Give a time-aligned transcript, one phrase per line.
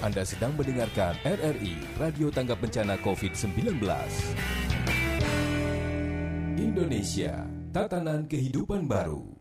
[0.00, 3.84] Anda sedang mendengarkan RRI Radio Tanggap Bencana COVID-19.
[6.56, 9.39] Indonesia, tatanan kehidupan baru.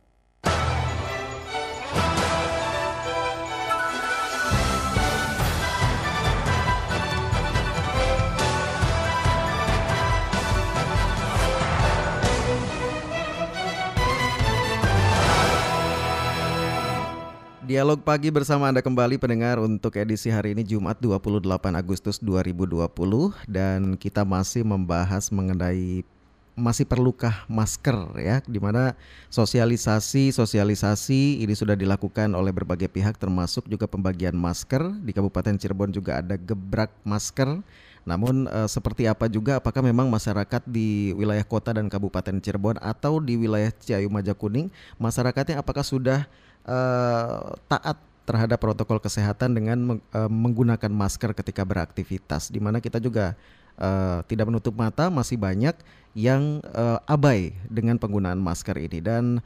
[17.70, 21.38] Dialog pagi bersama Anda kembali pendengar untuk edisi hari ini Jumat 28
[21.78, 22.82] Agustus 2020
[23.46, 26.02] dan kita masih membahas mengenai
[26.58, 28.42] masih perlukah masker ya.
[28.42, 28.98] Di mana
[29.30, 34.90] sosialisasi sosialisasi ini sudah dilakukan oleh berbagai pihak termasuk juga pembagian masker.
[35.06, 37.62] Di Kabupaten Cirebon juga ada gebrak masker.
[38.02, 43.22] Namun e, seperti apa juga apakah memang masyarakat di wilayah kota dan Kabupaten Cirebon atau
[43.22, 46.26] di wilayah Ciayu Majakuning masyarakatnya apakah sudah
[46.70, 47.98] uh, taat
[48.30, 53.34] terhadap protokol kesehatan dengan uh, menggunakan masker ketika beraktivitas di mana kita juga
[53.82, 55.74] uh, tidak menutup mata masih banyak
[56.14, 59.02] yang uh, abai dengan penggunaan masker ini.
[59.02, 59.42] Dan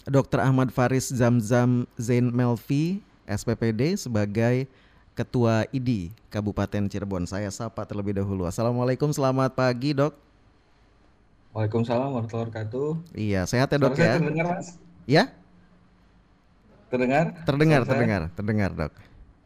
[0.07, 0.39] Dr.
[0.39, 4.71] Ahmad Faris Zamzam Zain Melvi SPPD sebagai
[5.13, 7.29] Ketua ID Kabupaten Cirebon.
[7.29, 8.49] Saya sapa terlebih dahulu.
[8.49, 10.17] Assalamualaikum, selamat pagi dok.
[11.53, 12.89] Waalaikumsalam warahmatullahi wabarakatuh.
[13.13, 14.17] Iya, sehat ya dok ya?
[14.17, 14.67] Terdengar mas?
[15.05, 15.23] Ya?
[16.89, 17.25] Terdengar?
[17.45, 18.93] Terdengar, terdengar, terdengar dok.
[18.93, 18.97] Oke.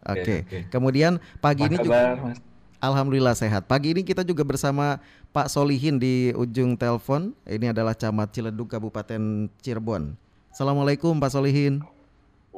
[0.07, 0.21] Okay.
[0.23, 0.61] Okay, okay.
[0.71, 2.15] Kemudian pagi Apa ini juga.
[2.15, 2.39] Mas?
[2.79, 3.67] Alhamdulillah sehat.
[3.67, 5.03] Pagi ini kita juga bersama
[5.35, 7.35] Pak Solihin di ujung telepon.
[7.43, 10.15] Ini adalah Camat Ciledug Kabupaten Cirebon.
[10.47, 11.83] Assalamualaikum Pak Solihin.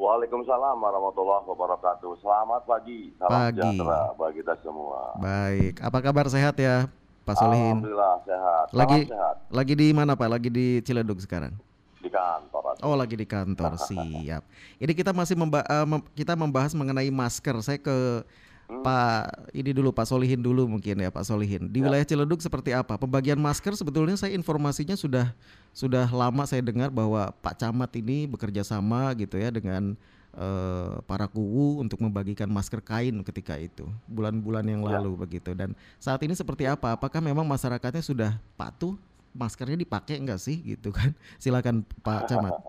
[0.00, 2.24] Waalaikumsalam warahmatullahi wabarakatuh.
[2.24, 3.60] Selamat pagi, salam pagi.
[3.60, 5.12] sejahtera bagi kita semua.
[5.20, 6.88] Baik, apa kabar sehat ya
[7.28, 7.84] Pak Solihin?
[7.84, 8.64] Alhamdulillah sehat.
[8.72, 9.36] Salam lagi sehat.
[9.52, 10.28] Lagi di mana Pak?
[10.32, 11.52] Lagi di Ciledug sekarang?
[12.00, 12.80] Di kantor.
[12.80, 13.76] Oh, lagi di kantor.
[13.92, 14.40] Siap.
[14.80, 17.60] Ini kita masih memba uh, mem kita membahas mengenai masker.
[17.60, 18.24] Saya ke
[18.70, 18.86] Hmm.
[18.86, 21.66] Pak ini dulu Pak Solihin dulu mungkin ya Pak Solihin.
[21.66, 21.90] Di ya.
[21.90, 22.94] wilayah Ciledug seperti apa?
[22.94, 25.34] Pembagian masker sebetulnya saya informasinya sudah
[25.70, 29.94] sudah lama saya dengar bahwa Pak Camat ini bekerja sama gitu ya dengan
[30.34, 34.98] uh, para kuwu untuk membagikan masker kain ketika itu bulan-bulan yang ya.
[34.98, 35.18] lalu ya.
[35.26, 35.50] begitu.
[35.54, 36.94] Dan saat ini seperti apa?
[36.94, 38.98] Apakah memang masyarakatnya sudah patuh
[39.30, 41.14] maskernya dipakai enggak sih gitu kan?
[41.42, 42.54] Silakan Pak Camat.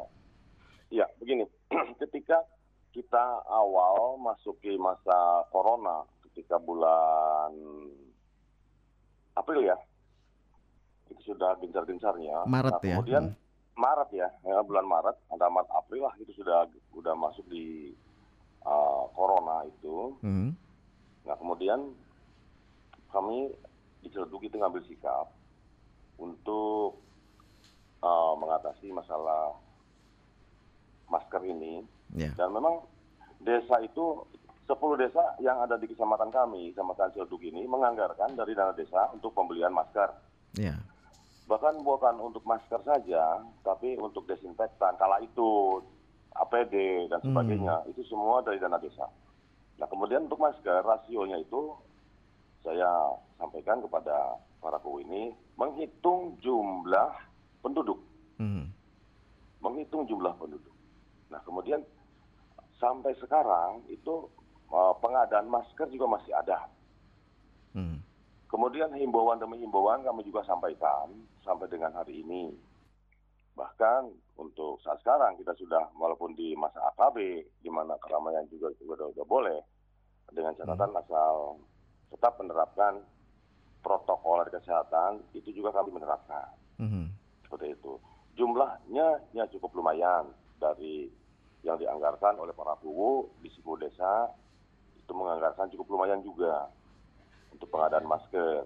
[0.92, 1.48] Ya begini,
[2.04, 2.44] ketika
[2.92, 7.56] kita awal masuki masa corona ketika bulan
[9.40, 9.80] April ya
[11.12, 12.48] itu sudah gencar-gencarnya.
[12.48, 13.24] Maret nah, kemudian.
[13.32, 13.40] Hmm.
[13.72, 17.96] Maret ya, ya bulan Maret ada Maret April lah itu sudah sudah masuk di
[18.68, 20.16] uh, corona itu.
[20.22, 20.54] Hmm.
[21.26, 21.80] Nah kemudian
[23.10, 23.52] kami
[24.04, 25.32] di Ciledug itu ngambil sikap
[26.20, 27.00] untuk
[28.04, 29.56] uh, mengatasi masalah
[31.10, 32.36] masker ini Yeah.
[32.36, 32.84] Dan memang
[33.40, 34.28] desa itu
[34.68, 39.32] 10 desa yang ada di kecamatan kami, kecamatan Ciledug ini menganggarkan dari dana desa untuk
[39.36, 40.12] pembelian masker.
[40.60, 40.80] Yeah.
[41.52, 44.96] Bahkan bukan untuk masker saja, tapi untuk desinfektan.
[44.96, 45.84] Kala itu
[46.32, 47.28] APD dan hmm.
[47.28, 47.92] sebagainya, hmm.
[47.92, 49.04] itu semua dari dana desa.
[49.76, 51.76] Nah kemudian untuk masker rasionya itu
[52.64, 52.88] saya
[53.36, 57.20] sampaikan kepada para kuwi ini menghitung jumlah
[57.60, 58.00] penduduk,
[58.40, 58.72] hmm.
[59.60, 60.72] menghitung jumlah penduduk.
[61.28, 61.84] Nah kemudian
[62.80, 64.24] sampai sekarang itu
[64.72, 66.72] uh, pengadaan masker juga masih ada.
[67.76, 68.00] Hmm.
[68.52, 71.08] Kemudian himbauan demi himbauan kami juga sampaikan
[71.40, 72.52] sampai dengan hari ini.
[73.56, 79.08] Bahkan untuk saat sekarang kita sudah walaupun di masa AKB di mana keramaian juga sudah
[79.16, 79.60] sudah boleh
[80.36, 81.00] dengan catatan hmm.
[81.00, 81.36] asal
[82.12, 83.00] tetap menerapkan
[83.80, 86.52] protokol kesehatan itu juga kami menerapkan.
[86.76, 87.08] Hmm.
[87.48, 88.04] Seperti itu.
[88.36, 90.28] Jumlahnya ya cukup lumayan
[90.60, 91.08] dari
[91.64, 94.28] yang dianggarkan oleh para buku di sebuah desa
[95.00, 96.68] itu menganggarkan cukup lumayan juga
[97.54, 98.66] untuk pengadaan masker.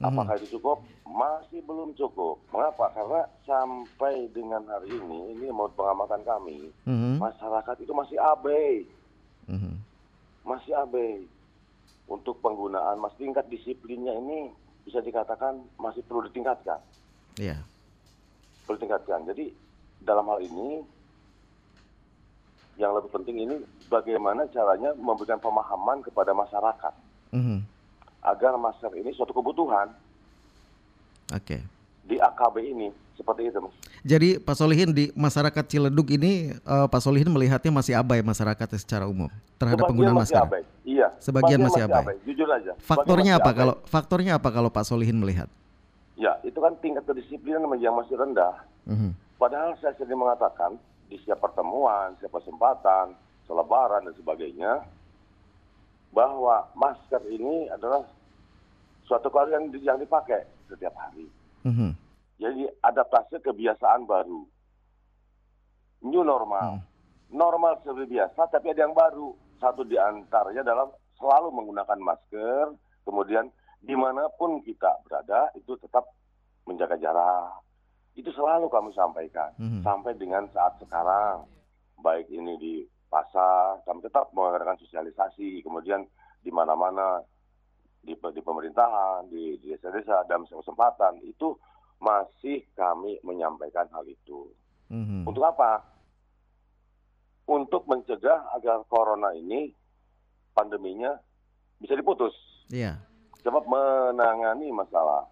[0.00, 0.80] Apakah itu cukup?
[1.04, 2.40] Masih belum cukup.
[2.48, 2.88] Mengapa?
[2.96, 7.20] Karena sampai dengan hari ini, ini menurut pengamatan kami, hmm.
[7.20, 8.88] masyarakat itu masih abai.
[9.44, 9.76] Hmm.
[10.40, 11.28] Masih abai.
[12.08, 14.50] Untuk penggunaan, mas tingkat disiplinnya ini
[14.82, 16.80] bisa dikatakan masih perlu ditingkatkan.
[17.36, 17.54] Iya.
[17.54, 17.60] Yeah.
[18.64, 19.28] Perlu ditingkatkan.
[19.28, 19.52] Jadi
[20.00, 20.80] dalam hal ini
[22.80, 23.56] yang lebih penting ini
[23.92, 26.94] bagaimana caranya memberikan pemahaman kepada masyarakat.
[28.20, 29.88] Agar masker ini suatu kebutuhan.
[31.32, 31.58] Oke.
[31.58, 31.60] Okay.
[32.06, 33.74] Di AK AKB ini seperti itu mas.
[34.00, 39.04] Jadi Pak Solihin di masyarakat Ciledug ini uh, Pak Solihin melihatnya masih abai masyarakat secara
[39.04, 39.28] umum
[39.60, 40.40] terhadap sebagian penggunaan masker.
[40.40, 40.62] Abai.
[40.88, 41.08] Iya.
[41.20, 42.02] Sebagian, masih, abai.
[42.02, 42.16] abai.
[42.24, 42.72] Jujur aja.
[42.80, 43.58] Faktornya apa abai.
[43.60, 45.46] kalau faktornya apa kalau Pak Solihin melihat?
[46.16, 48.64] Ya itu kan tingkat kedisiplinan yang masih rendah.
[48.88, 49.10] Mm -hmm.
[49.36, 54.84] Padahal saya sering mengatakan di setiap pertemuan, setiap kesempatan, selebaran dan sebagainya,
[56.10, 58.02] bahwa masker ini adalah
[59.06, 61.26] suatu hal yang, yang dipakai setiap hari.
[61.66, 61.90] Mm -hmm.
[62.40, 64.48] Jadi adaptasi kebiasaan baru.
[66.08, 66.80] New normal.
[66.80, 66.84] Hmm.
[67.30, 69.36] Normal seperti biasa, tapi ada yang baru.
[69.60, 70.88] Satu di antaranya dalam
[71.20, 72.72] selalu menggunakan masker,
[73.04, 73.52] kemudian
[73.84, 76.08] di mana pun kita berada itu tetap
[76.64, 77.60] menjaga jarak.
[78.16, 79.84] Itu selalu kami sampaikan hmm.
[79.84, 81.44] sampai dengan saat sekarang,
[82.00, 82.74] baik ini di
[83.10, 86.06] pasar, kami tetap mengadakan sosialisasi, kemudian
[86.40, 87.20] di mana-mana
[88.00, 91.52] di, di pemerintahan, di desa-desa dalam kesempatan itu
[92.00, 94.48] masih kami menyampaikan hal itu.
[94.88, 95.28] Mm-hmm.
[95.28, 95.84] Untuk apa?
[97.50, 99.74] Untuk mencegah agar corona ini
[100.56, 101.12] pandeminya
[101.76, 102.32] bisa diputus.
[102.72, 102.96] Iya.
[102.96, 102.96] Yeah.
[103.44, 105.24] Sebab menangani masalah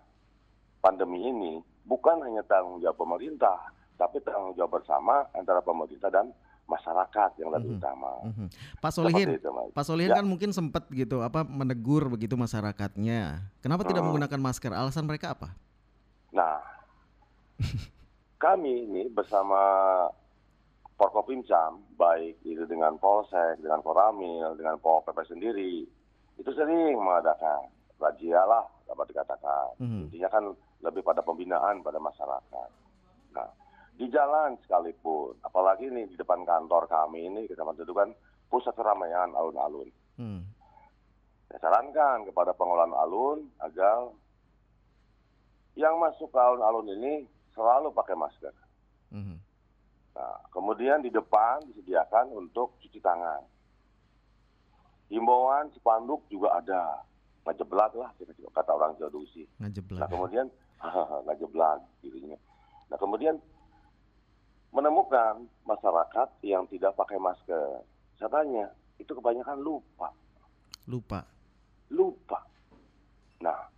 [0.81, 6.33] pandemi ini bukan hanya tanggung jawab pemerintah, tapi tanggung jawab bersama antara pemerintah dan
[6.69, 7.83] masyarakat yang lebih mm-hmm.
[7.83, 8.13] utama.
[8.29, 8.49] Mm-hmm.
[8.79, 10.19] Pak Solihin, itu, Pak Solihin ya.
[10.21, 13.41] kan mungkin sempat gitu apa menegur begitu masyarakatnya.
[13.65, 13.91] Kenapa hmm.
[13.91, 14.71] tidak menggunakan masker?
[14.77, 15.49] Alasan mereka apa?
[16.31, 16.61] Nah,
[18.45, 19.59] kami ini bersama
[21.01, 25.89] Porkopimcam, baik itu dengan Polsek, dengan Koramil, dengan Pol PP sendiri,
[26.37, 29.73] itu sering mengadakan razia lah dapat dikatakan.
[29.81, 30.03] Mm-hmm.
[30.11, 30.45] Intinya kan
[30.85, 32.71] lebih pada pembinaan pada masyarakat.
[33.35, 33.49] Nah,
[33.99, 38.15] di jalan sekalipun, apalagi ini di depan kantor kami ini, kecamatan itu kan
[38.47, 39.91] pusat keramaian alun-alun.
[40.15, 40.47] Mm.
[41.51, 44.15] Saya sarankan kepada pengelola alun agar
[45.75, 47.27] yang masuk ke alun-alun ini
[47.59, 48.55] selalu pakai masker.
[49.11, 49.39] Mm-hmm.
[50.15, 53.43] Nah, kemudian di depan disediakan untuk cuci tangan.
[55.11, 57.03] Himbauan spanduk juga ada.
[57.43, 58.13] Ngajeblat lah,
[58.55, 59.43] kata orang Jawa Dusi.
[59.59, 59.99] Ngajeblat.
[60.07, 60.47] Nah, kemudian,
[61.27, 62.39] ngajeblat dirinya.
[62.93, 63.41] Nah, kemudian
[64.73, 67.83] menemukan masyarakat yang tidak pakai masker.
[68.21, 68.67] Saya tanya,
[69.01, 70.13] itu kebanyakan lupa.
[70.89, 71.25] Lupa?
[71.89, 72.41] Lupa.
[73.41, 73.71] Nah,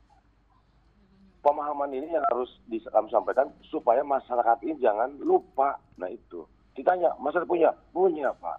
[1.45, 5.77] pemahaman ini yang harus kami sampaikan supaya masyarakat ini jangan lupa.
[6.01, 6.45] Nah itu.
[6.75, 7.71] Ditanya, masyarakat punya?
[7.93, 8.57] Punya Pak.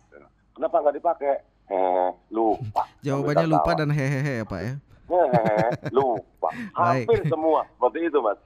[0.54, 1.36] Kenapa nggak dipakai?
[1.72, 2.84] Hehe, lupa.
[3.06, 4.74] Jawabannya lupa dan hehehe ya Pak ya?
[5.08, 6.50] Hehehe, lupa.
[6.78, 7.64] Hampir semua.
[7.76, 8.40] Seperti itu Mas.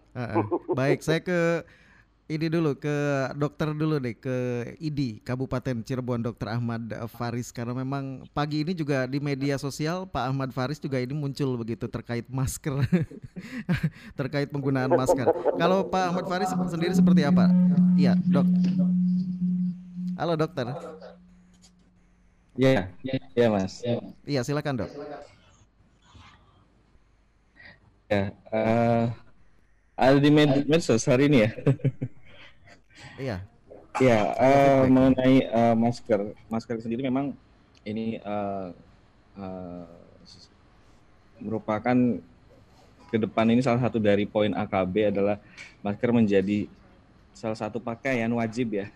[0.78, 1.66] Baik, saya ke
[2.26, 2.98] ini dulu ke
[3.38, 4.38] dokter dulu deh ke
[4.82, 10.34] ID Kabupaten Cirebon Dokter Ahmad Faris karena memang pagi ini juga di media sosial Pak
[10.34, 12.82] Ahmad Faris juga ini muncul begitu terkait masker
[14.20, 15.30] terkait penggunaan masker.
[15.54, 17.46] Kalau Pak Ahmad Faris sendiri seperti apa?
[17.94, 18.48] Iya, Dok.
[20.18, 20.66] Halo dokter.
[22.58, 22.90] Iya,
[23.38, 23.86] iya Mas.
[24.26, 24.92] Iya, silakan Dok.
[28.10, 29.10] Ya, uh,
[29.94, 31.54] ada di med medsos hari ini ya.
[33.20, 33.44] iya.
[33.96, 37.32] Ya, uh, mengenai uh, masker, masker sendiri memang
[37.88, 38.76] ini uh,
[39.40, 39.88] uh,
[41.40, 41.96] merupakan
[43.08, 45.40] ke depan ini salah satu dari poin AKB adalah
[45.80, 46.68] masker menjadi
[47.32, 48.92] salah satu pakaian wajib ya,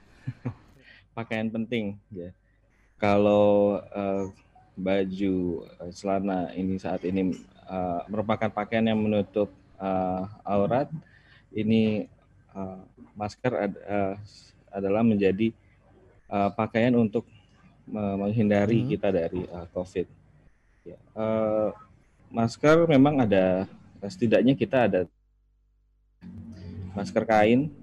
[1.18, 2.36] pakaian penting ya.
[3.00, 4.27] Kalau uh,
[4.75, 5.63] baju
[5.96, 7.39] celana ini saat ini
[7.72, 9.48] uh, merupakan pakaian yang menutup
[9.79, 10.91] uh, aurat
[11.56, 12.12] ini
[12.60, 12.84] uh,
[13.16, 14.16] masker ad, uh,
[14.68, 15.56] adalah menjadi
[16.28, 17.24] uh, pakaian untuk
[17.89, 18.89] menghindari hmm.
[18.94, 20.06] kita dari uh, COVID.
[20.86, 21.74] Ya, uh,
[22.30, 23.66] masker memang ada
[24.06, 25.01] setidaknya kita ada
[26.94, 27.74] masker kain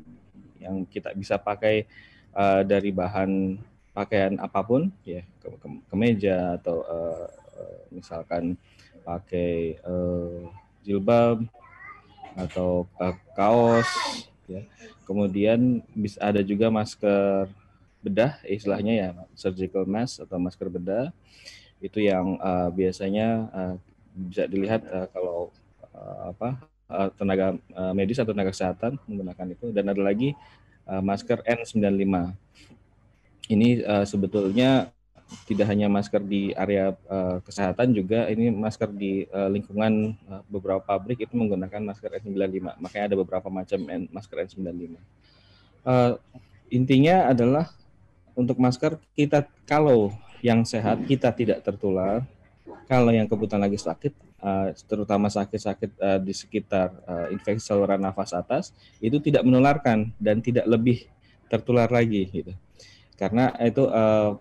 [0.63, 1.91] yang kita bisa pakai
[2.35, 3.59] uh, dari bahan
[3.97, 8.55] pakaian apa pun ya ke, ke, kemeja atau uh, uh, misalkan
[9.03, 10.47] pakai uh,
[10.85, 11.43] jilbab
[12.37, 13.89] atau uh, kaos
[14.49, 14.63] ya.
[15.05, 17.51] Kemudian bisa ada juga masker
[18.05, 21.11] bedah istilahnya ya surgical mask atau masker bedah.
[21.83, 23.75] Itu yang uh, biasanya uh,
[24.17, 25.53] bisa dilihat uh, kalau
[25.93, 26.49] uh, apa
[26.89, 29.67] uh, tenaga uh, medis atau tenaga kesehatan menggunakan itu.
[29.75, 30.33] Dan ada lagi
[30.89, 32.33] uh, masker N95
[33.47, 34.91] ini uh, sebetulnya
[35.47, 40.79] tidak hanya masker di area uh, kesehatan juga ini masker di uh, lingkungan uh, beberapa
[40.79, 44.95] pabrik itu menggunakan masker N95 makanya ada beberapa macam N, masker N95
[45.87, 46.19] uh,
[46.71, 47.75] intinya adalah
[48.39, 50.15] untuk masker kita kalau
[50.45, 52.23] yang sehat kita tidak tertular
[52.87, 58.31] kalau yang kebetulan lagi sakit, uh, terutama sakit-sakit uh, di sekitar uh, infeksi saluran nafas
[58.31, 58.71] atas,
[59.03, 61.11] itu tidak menularkan dan tidak lebih
[61.51, 62.55] tertular lagi gitu.
[63.17, 63.89] Karena itu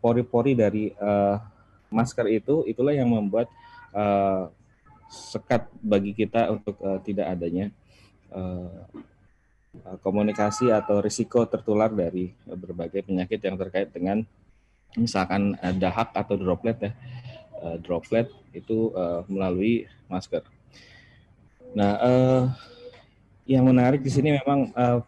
[0.04, 1.40] pori-pori uh, dari uh,
[1.88, 3.48] masker itu itulah yang membuat
[3.96, 4.52] uh,
[5.08, 7.72] sekat bagi kita untuk uh, tidak adanya
[8.36, 8.84] uh,
[10.04, 14.28] komunikasi atau risiko tertular dari berbagai penyakit yang terkait dengan
[15.00, 16.92] misalkan uh, dahak atau droplet ya
[17.64, 20.44] uh, droplet itu uh, melalui masker.
[21.76, 22.44] Nah, uh,
[23.46, 25.04] yang menarik di sini memang uh,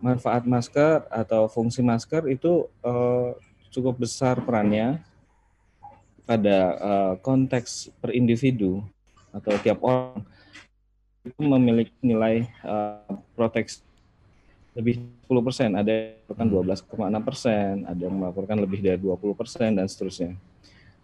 [0.00, 3.36] manfaat masker atau fungsi masker itu uh,
[3.72, 5.00] cukup besar perannya
[6.26, 8.82] pada uh, konteks per individu
[9.30, 10.24] atau tiap orang.
[11.26, 13.02] Itu memiliki nilai uh,
[13.34, 13.86] proteksi
[14.76, 19.72] lebih 10 persen, ada yang melakukan 12,6 persen, ada yang melaporkan lebih dari 20 persen
[19.72, 20.36] dan seterusnya.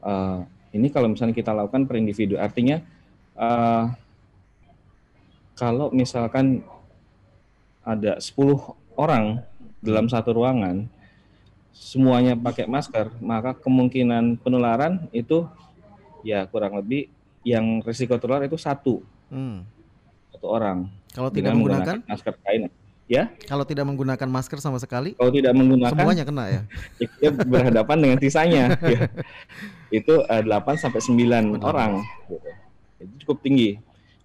[0.04, 0.44] Uh,
[0.76, 2.84] ini kalau misalnya kita lakukan per individu, artinya
[3.32, 3.88] uh,
[5.56, 6.60] kalau misalkan
[7.80, 8.36] ada 10
[8.96, 9.42] orang
[9.82, 10.86] dalam satu ruangan,
[11.74, 15.48] semuanya pakai masker, maka kemungkinan penularan itu
[16.22, 17.10] ya kurang lebih
[17.42, 19.66] yang risiko tertular itu satu, hmm.
[20.36, 20.86] satu orang.
[21.12, 22.70] Kalau tidak menggunakan masker kain,
[23.10, 23.28] Ya.
[23.44, 25.12] Kalau tidak menggunakan masker sama sekali?
[25.20, 26.62] Kalau tidak menggunakan semuanya kena ya.
[27.20, 28.64] Dia berhadapan dengan sisanya.
[28.94, 29.04] ya.
[29.92, 32.00] Itu uh, eh, 8 sampai 9 orang.
[32.30, 32.48] Gitu.
[33.04, 33.76] Itu cukup tinggi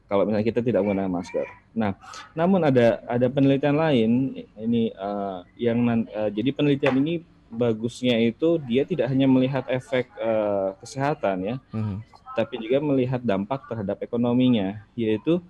[0.07, 1.45] kalau misalnya kita tidak menggunakan masker.
[1.75, 1.91] Nah,
[2.31, 4.11] namun ada ada penelitian lain
[4.55, 7.13] ini uh, yang uh, jadi penelitian ini
[7.51, 11.97] bagusnya itu dia tidak hanya melihat efek uh, kesehatan ya, uh -huh.
[12.35, 15.43] tapi juga melihat dampak terhadap ekonominya, yaitu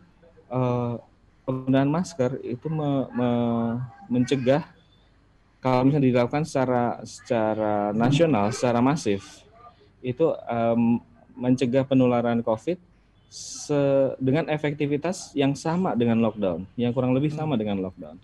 [0.49, 0.97] uh,
[1.45, 3.29] penggunaan masker itu me, me,
[4.09, 4.65] mencegah
[5.61, 9.41] kalau misalnya dilakukan secara secara nasional, secara masif,
[10.01, 11.01] itu um,
[11.37, 12.86] mencegah penularan COVID
[13.27, 13.79] se,
[14.17, 17.61] dengan efektivitas yang sama dengan lockdown, yang kurang lebih sama hmm.
[17.61, 18.17] dengan lockdown.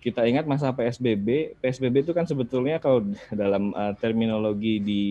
[0.00, 5.02] Kita ingat masa PSBB, PSBB itu kan sebetulnya kalau dalam uh, terminologi di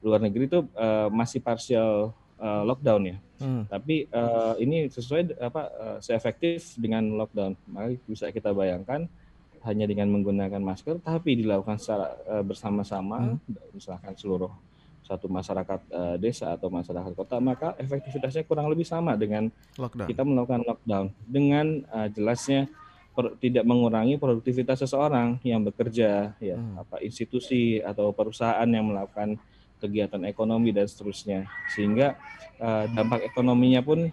[0.00, 3.16] luar negeri itu uh, masih partial uh, lockdown ya.
[3.38, 3.66] Hmm.
[3.70, 7.54] Tapi uh, ini sesuai apa uh, seefektif dengan lockdown.
[7.70, 9.06] Maka bisa kita bayangkan
[9.66, 13.74] hanya dengan menggunakan masker tapi dilakukan secara uh, bersama-sama hmm.
[13.74, 14.50] misalkan seluruh
[15.08, 19.48] satu masyarakat uh, desa atau masyarakat kota maka efektivitasnya kurang lebih sama dengan
[19.80, 20.04] lockdown.
[20.04, 22.68] kita melakukan lockdown dengan uh, jelasnya
[23.16, 26.84] per, tidak mengurangi produktivitas seseorang yang bekerja ya hmm.
[26.84, 29.40] apa institusi atau perusahaan yang melakukan
[29.80, 32.20] kegiatan ekonomi dan seterusnya sehingga
[32.60, 34.12] uh, dampak ekonominya pun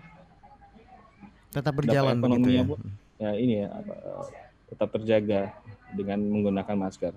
[1.52, 2.72] tetap berjalan dampak ekonominya ya?
[2.72, 2.82] pun
[3.20, 4.28] ya ini ya apa, uh,
[4.72, 5.42] tetap terjaga
[5.92, 7.14] dengan menggunakan masker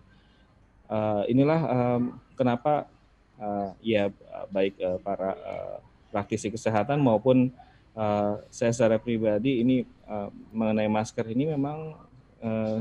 [0.90, 2.02] uh, inilah um,
[2.34, 2.90] kenapa
[3.38, 4.10] uh, ya
[4.52, 5.76] baik uh, para uh,
[6.12, 7.50] praktisi kesehatan maupun
[7.94, 9.76] uh, saya secara pribadi ini
[10.06, 11.96] uh, mengenai masker ini memang
[12.42, 12.80] uh,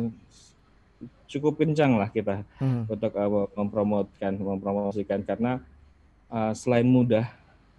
[1.27, 2.87] cukup kencang lah kita hmm.
[2.87, 5.59] untuk uh, mempromotkan mempromosikan karena
[6.31, 7.27] uh, selain mudah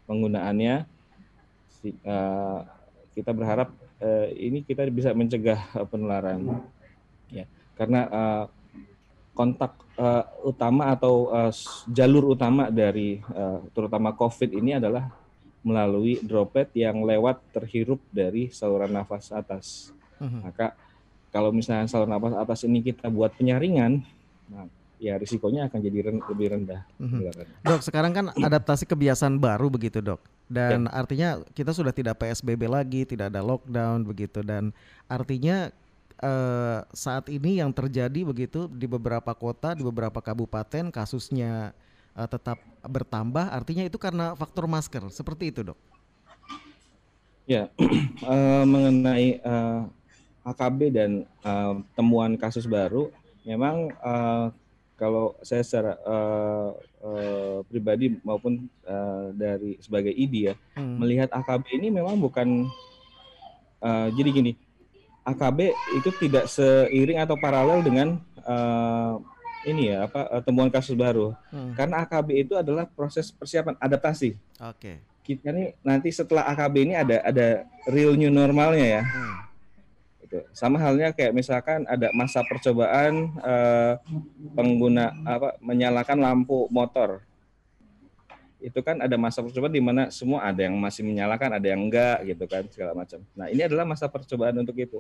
[0.05, 0.85] penggunaannya
[2.05, 2.61] uh,
[3.17, 3.73] kita berharap
[4.05, 5.59] uh, ini kita bisa mencegah
[5.89, 6.63] penularan
[7.33, 8.45] ya karena uh,
[9.33, 11.53] kontak uh, utama atau uh,
[11.91, 15.11] jalur utama dari uh, terutama COVID ini adalah
[15.67, 19.91] melalui droplet yang lewat terhirup dari saluran nafas atas.
[20.23, 20.49] -huh.
[20.49, 20.73] Maka
[21.35, 24.01] kalau misalnya saluran nafas atas ini kita buat penyaringan,
[24.49, 26.83] nah ya risikonya akan jadi ren lebih rendah.
[26.99, 27.63] Mm-hmm.
[27.63, 30.19] Dok, sekarang kan adaptasi kebiasaan baru begitu dok,
[30.51, 30.91] dan ya.
[30.91, 34.75] artinya kita sudah tidak PSBB lagi, tidak ada lockdown begitu, dan
[35.07, 35.71] artinya
[36.23, 41.73] eh, saat ini yang terjadi begitu di beberapa kota, di beberapa kabupaten kasusnya
[42.15, 45.79] eh, tetap bertambah, artinya itu karena faktor masker, seperti itu dok?
[47.49, 47.73] Ya,
[48.29, 49.89] uh, mengenai uh,
[50.45, 53.09] AKB dan uh, temuan kasus baru,
[53.49, 54.53] memang uh,
[55.01, 60.97] kalau saya secara uh, uh, pribadi maupun uh, dari sebagai ID ya, hmm.
[61.01, 62.69] melihat AKB ini memang bukan
[63.81, 64.53] uh, jadi gini,
[65.25, 68.09] AKB itu tidak seiring atau paralel dengan
[68.47, 69.19] uh,
[69.67, 71.35] ini ya apa uh, temuan kasus baru.
[71.51, 71.75] Hmm.
[71.75, 74.39] Karena AKB itu adalah proses persiapan adaptasi.
[74.63, 74.79] Oke.
[74.79, 74.97] Okay.
[75.25, 79.03] Kita nih nanti setelah AKB ini ada ada real new normalnya ya.
[79.05, 79.49] Hmm
[80.29, 80.45] Gitu.
[80.53, 83.97] Sama halnya kayak misalkan ada masa percobaan eh,
[84.53, 87.25] pengguna apa menyalakan lampu motor.
[88.59, 92.27] Itu kan ada masa percobaan di mana semua ada yang masih menyalakan, ada yang enggak
[92.27, 93.23] gitu kan segala macam.
[93.39, 94.99] Nah, ini adalah masa percobaan untuk itu.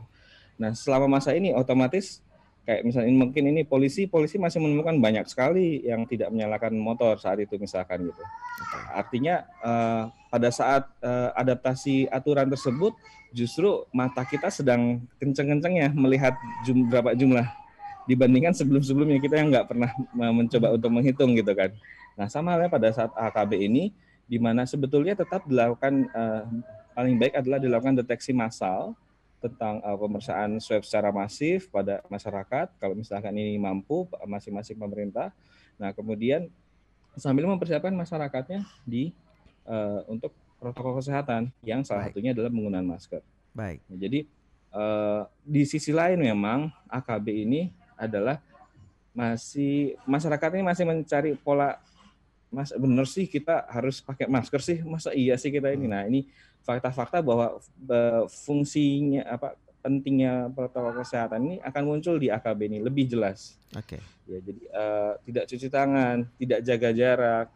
[0.58, 2.22] Nah, selama masa ini otomatis
[2.68, 7.40] kayak misalnya mungkin ini polisi polisi masih menemukan banyak sekali yang tidak menyalakan motor saat
[7.40, 8.22] itu misalkan gitu.
[8.92, 12.92] Artinya uh, pada saat uh, adaptasi aturan tersebut
[13.32, 16.36] justru mata kita sedang kenceng-kencengnya melihat
[16.68, 17.48] jum, berapa jumlah
[18.04, 21.72] dibandingkan sebelum-sebelumnya kita yang nggak pernah mencoba untuk menghitung gitu kan.
[22.18, 23.94] Nah sama halnya pada saat AKB ini
[24.26, 26.44] di mana sebetulnya tetap dilakukan uh,
[26.92, 28.98] paling baik adalah dilakukan deteksi massal
[29.38, 35.30] tentang uh, pemeriksaan swab secara masif pada masyarakat kalau misalkan ini mampu masing-masing pemerintah.
[35.78, 36.50] Nah, kemudian
[37.14, 39.14] sambil mempersiapkan masyarakatnya di
[39.70, 42.18] uh, untuk protokol kesehatan yang salah Baik.
[42.18, 43.22] satunya adalah penggunaan masker.
[43.54, 43.78] Baik.
[43.86, 44.20] Nah, jadi
[44.74, 48.42] uh, di sisi lain memang AKB ini adalah
[49.14, 51.78] masih masyarakat ini masih mencari pola
[52.48, 55.92] Mas benar sih kita harus pakai masker sih masa iya sih kita ini hmm.
[55.92, 56.24] nah ini
[56.64, 57.60] fakta-fakta bahwa
[58.28, 63.56] fungsinya apa pentingnya protokol kesehatan ini akan muncul di AKB ini lebih jelas.
[63.72, 63.96] Oke.
[63.96, 64.00] Okay.
[64.28, 67.46] Ya jadi uh, tidak cuci tangan, tidak jaga jarak,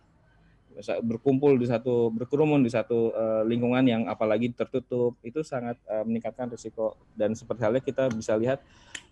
[1.04, 6.49] berkumpul di satu berkerumun di satu uh, lingkungan yang apalagi tertutup itu sangat uh, meningkatkan
[6.49, 8.64] risiko dan seperti halnya kita bisa lihat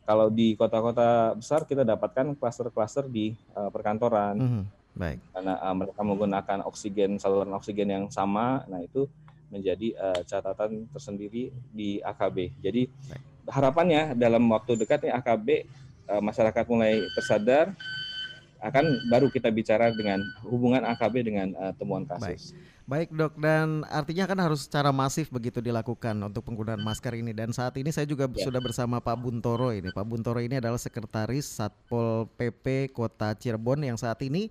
[0.09, 4.35] kalau di kota-kota besar kita dapatkan klaster-klaster di uh, perkantoran.
[4.41, 4.65] Mm -hmm.
[4.95, 5.19] Baik.
[5.33, 9.07] Karena uh, mereka menggunakan oksigen saluran oksigen yang sama, nah itu
[9.51, 12.63] menjadi uh, catatan tersendiri di AKB.
[12.63, 13.23] Jadi Baik.
[13.51, 15.49] harapannya dalam waktu dekat nih AKB
[16.11, 17.75] uh, masyarakat mulai tersadar
[18.61, 22.53] akan baru kita bicara dengan hubungan AKB dengan uh, temuan kasus.
[22.53, 22.79] Baik.
[22.91, 27.31] Baik dok, dan artinya kan harus secara masif begitu dilakukan untuk penggunaan masker ini.
[27.31, 28.43] Dan saat ini saya juga ya.
[28.43, 29.95] sudah bersama Pak Buntoro ini.
[29.95, 34.51] Pak Buntoro ini adalah sekretaris Satpol PP Kota Cirebon yang saat ini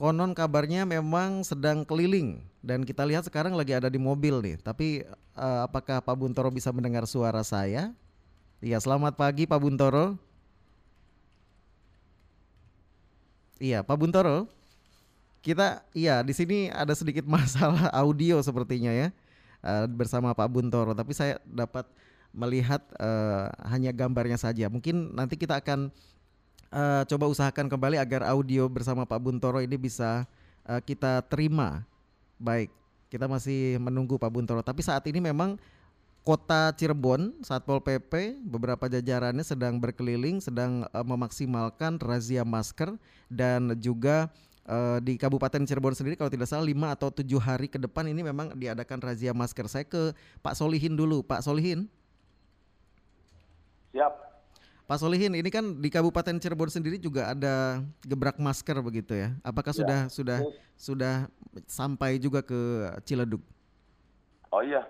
[0.00, 4.56] konon kabarnya memang sedang keliling dan kita lihat sekarang lagi ada di mobil nih.
[4.64, 5.04] Tapi
[5.36, 7.92] uh, apakah Pak Buntoro bisa mendengar suara saya?
[8.64, 10.16] Iya, selamat pagi Pak Buntoro.
[13.60, 14.48] Iya, Pak Buntoro.
[15.44, 19.12] Kita iya di sini ada sedikit masalah audio sepertinya ya.
[19.60, 21.84] Uh, bersama Pak Buntoro, tapi saya dapat
[22.32, 24.72] melihat uh, hanya gambarnya saja.
[24.72, 25.92] Mungkin nanti kita akan
[26.70, 30.24] uh, coba usahakan kembali agar audio bersama Pak Buntoro ini bisa
[30.64, 31.84] uh, kita terima.
[32.40, 32.72] Baik,
[33.12, 34.64] kita masih menunggu Pak Buntoro.
[34.64, 35.60] Tapi saat ini memang
[36.20, 42.96] Kota Cirebon, Satpol PP, beberapa jajarannya sedang berkeliling, sedang uh, memaksimalkan razia masker
[43.28, 44.30] dan juga
[45.02, 48.54] di Kabupaten Cirebon sendiri kalau tidak salah 5 atau 7 hari ke depan ini memang
[48.54, 49.66] diadakan razia masker.
[49.66, 50.14] Saya ke
[50.46, 51.26] Pak Solihin dulu.
[51.26, 51.90] Pak Solihin.
[53.90, 54.29] Siap.
[54.90, 59.30] Pak Solihin, ini kan di Kabupaten Cirebon sendiri juga ada gebrak masker begitu ya.
[59.46, 59.78] Apakah ya.
[59.78, 60.50] sudah sudah ya.
[60.74, 61.14] sudah
[61.70, 63.38] sampai juga ke Ciledug?
[64.50, 64.82] Oh iya.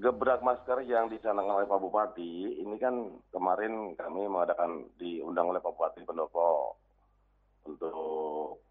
[0.00, 5.76] Gebrak masker yang dicanangkan oleh Pak Bupati, ini kan kemarin kami mengadakan diundang oleh Pak
[5.76, 6.80] Bupati Pendopo
[7.68, 8.64] untuk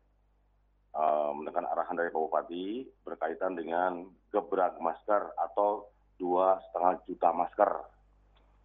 [0.97, 2.65] uh, mendengarkan arahan dari Pak Bupati
[3.05, 5.85] berkaitan dengan gebrak masker atau
[6.17, 7.92] dua setengah juta masker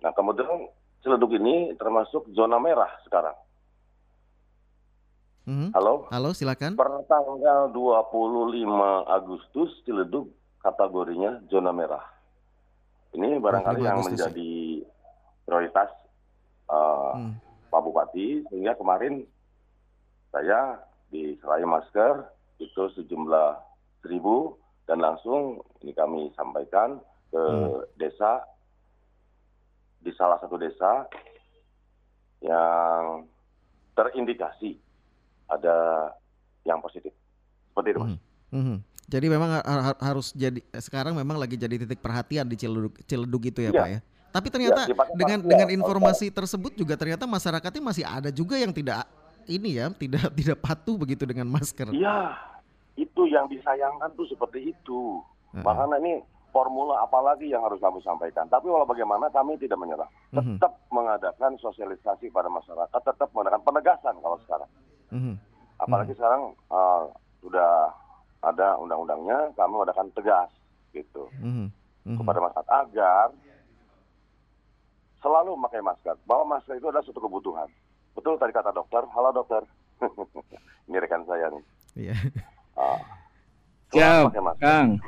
[0.03, 3.39] Nah kemudian Ciledug ini termasuk zona merah sekarang.
[5.49, 5.71] Hmm.
[5.73, 6.11] Halo?
[6.11, 6.77] Halo, silakan.
[6.77, 10.29] Per tanggal 25 Agustus Ciledug
[10.61, 12.05] kategorinya zona merah.
[13.15, 14.29] Ini barangkali yang Agustus, ya?
[14.29, 14.53] menjadi
[15.49, 15.91] prioritas
[16.69, 17.33] uh, hmm.
[17.73, 19.25] Pak Bupati sehingga kemarin
[20.29, 22.29] saya diserai masker
[22.61, 23.57] itu sejumlah
[24.05, 27.01] seribu dan langsung ini kami sampaikan
[27.33, 27.97] ke hmm.
[27.97, 28.45] desa
[29.99, 31.07] di salah satu desa
[32.43, 33.27] yang
[33.99, 34.79] terindikasi
[35.51, 36.09] ada
[36.63, 37.11] yang positif.
[37.73, 38.15] Seperti itu, Mas.
[38.55, 38.79] Mm -hmm.
[39.09, 43.65] Jadi memang ha harus jadi sekarang memang lagi jadi titik perhatian di Ciledug, Ciledug itu
[43.65, 44.01] ya, ya, Pak ya.
[44.29, 48.69] Tapi ternyata ya, dengan ya, dengan informasi tersebut juga ternyata masyarakatnya masih ada juga yang
[48.69, 49.09] tidak
[49.49, 51.89] ini ya, tidak tidak patuh begitu dengan masker.
[51.97, 52.37] Iya.
[53.01, 55.25] Itu yang disayangkan tuh seperti itu.
[55.57, 55.65] Uh -huh.
[55.65, 56.13] Makanya ini
[56.51, 58.49] formula apalagi yang harus kami sampaikan.
[58.49, 60.09] Tapi walau bagaimana kami tidak menyerah.
[60.33, 60.57] Mm-hmm.
[60.59, 64.71] Tetap mengadakan sosialisasi pada masyarakat, tetap mengadakan penegasan kalau sekarang.
[65.13, 65.35] Mm-hmm.
[65.79, 66.19] Apalagi mm-hmm.
[66.19, 67.03] sekarang uh,
[67.45, 67.71] sudah
[68.43, 70.51] ada undang-undangnya, kami mengadakan tegas
[70.97, 71.69] gitu mm-hmm.
[71.69, 72.17] Mm-hmm.
[72.23, 73.27] kepada masyarakat agar
[75.21, 76.17] selalu memakai masker.
[76.25, 77.69] Bahwa masker itu adalah suatu kebutuhan.
[78.17, 79.07] Betul tadi kata dokter.
[79.15, 79.63] Halo dokter.
[80.89, 81.65] Ini rekan saya nih.
[81.99, 82.15] Iya.
[82.15, 82.21] Yeah.
[82.79, 83.01] Uh,
[83.89, 85.01] Siap, Kang.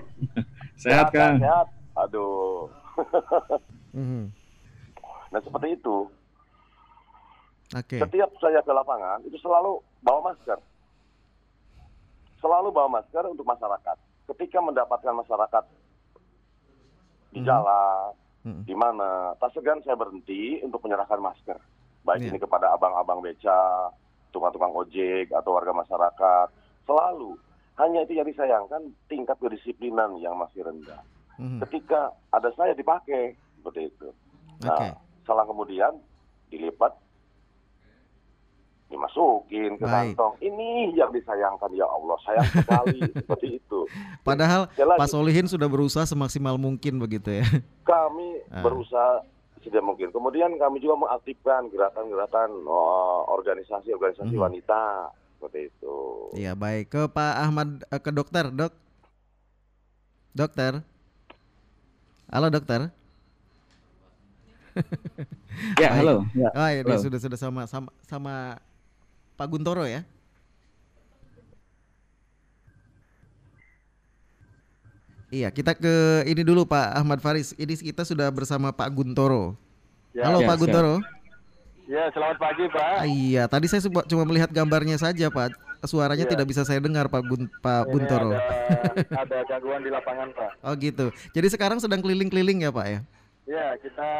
[0.80, 1.36] Sehat, Kang.
[1.36, 1.68] Sehat.
[2.08, 2.72] Aduh.
[4.00, 4.24] mm-hmm.
[5.30, 6.08] Nah seperti itu.
[7.70, 8.00] Okay.
[8.02, 10.58] Setiap saya ke lapangan itu selalu bawa masker.
[12.40, 13.96] Selalu bawa masker untuk masyarakat.
[14.34, 15.64] Ketika mendapatkan masyarakat
[17.30, 17.46] di mm-hmm.
[17.46, 18.10] jalan
[18.42, 18.62] hmm.
[18.64, 21.58] di mana tak segan saya berhenti untuk menyerahkan masker,
[22.02, 22.30] baik yeah.
[22.32, 23.92] ini kepada abang-abang beca,
[24.32, 26.48] tukang-tukang ojek atau warga masyarakat,
[26.88, 27.36] selalu.
[27.80, 31.00] Hanya itu yang disayangkan tingkat kedisiplinan yang masih rendah.
[31.40, 31.56] Hmm.
[31.64, 34.12] Ketika ada saya dipakai seperti itu.
[34.60, 34.92] Nah, okay.
[35.24, 35.96] selang kemudian
[36.52, 36.92] dilipat
[38.90, 40.12] dimasukin ke Baik.
[40.18, 40.34] kantong.
[40.42, 43.80] Ini yang disayangkan ya Allah, sayang sekali seperti itu.
[44.26, 47.46] Padahal Pak Solihin sudah berusaha semaksimal mungkin begitu ya.
[47.86, 48.60] Kami ah.
[48.60, 49.24] berusaha
[49.62, 50.10] tidak mungkin.
[50.10, 54.44] Kemudian kami juga mengaktifkan gerakan-gerakan oh, organisasi-organisasi hmm.
[54.44, 55.96] wanita seperti itu.
[56.36, 56.92] Iya, baik.
[56.92, 58.76] Ke Pak Ahmad eh, ke dokter, Dok.
[60.36, 60.84] Dokter.
[62.28, 62.92] Halo, dokter.
[65.82, 66.28] ya, halo.
[66.36, 66.52] Ya.
[66.52, 67.00] Oh, ya, halo.
[67.00, 68.34] sudah sudah sama sama sama
[69.40, 70.04] Pak Guntoro ya.
[75.30, 77.56] Iya, kita ke ini dulu Pak Ahmad Faris.
[77.56, 79.56] Ini kita sudah bersama Pak Guntoro.
[80.12, 81.00] Ya, Halo ya, Pak Guntoro.
[81.90, 83.02] Ya, selamat pagi Pak.
[83.02, 85.58] Ah, iya, tadi saya cuma melihat gambarnya saja Pak.
[85.82, 86.30] Suaranya ya.
[86.38, 88.30] tidak bisa saya dengar Pak Gun Pak ini Guntoro.
[88.30, 90.52] Ada, ada gangguan di lapangan Pak.
[90.62, 91.10] Oh gitu.
[91.34, 93.00] Jadi sekarang sedang keliling-keliling ya Pak ya?
[93.50, 94.10] Ya, kita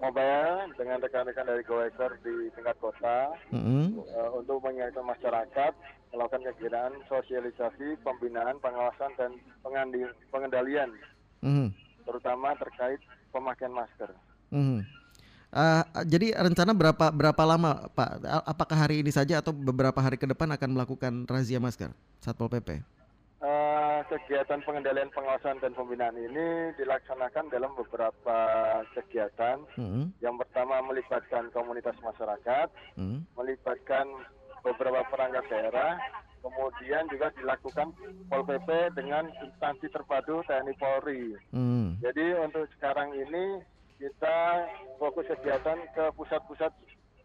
[0.00, 4.00] mobile dengan rekan-rekan dari GoExer di tingkat kota mm-hmm.
[4.08, 5.72] uh, untuk mengingatkan masyarakat
[6.16, 9.36] melakukan kegiatan sosialisasi, pembinaan, pengawasan dan
[10.32, 10.96] pengendalian,
[11.44, 11.68] mm-hmm.
[12.08, 13.04] terutama terkait
[13.36, 14.16] pemakaian masker.
[14.48, 14.80] Mm-hmm.
[15.48, 18.10] Uh, jadi rencana berapa berapa lama Pak?
[18.44, 21.88] Apakah hari ini saja atau beberapa hari ke depan akan melakukan razia masker
[22.20, 22.84] Satpol PP?
[24.08, 28.38] kegiatan pengendalian pengawasan dan pembinaan ini dilaksanakan dalam beberapa
[28.96, 29.60] kegiatan.
[29.76, 30.14] Hmm.
[30.24, 33.28] Yang pertama melibatkan komunitas masyarakat, hmm.
[33.36, 34.06] melibatkan
[34.64, 36.00] beberapa perangkat daerah,
[36.40, 37.92] kemudian juga dilakukan
[38.28, 41.36] Pol PP dengan instansi terpadu TNI Polri.
[41.52, 42.00] Hmm.
[42.00, 43.60] Jadi untuk sekarang ini
[43.98, 44.36] kita
[45.02, 46.70] fokus kegiatan ke pusat-pusat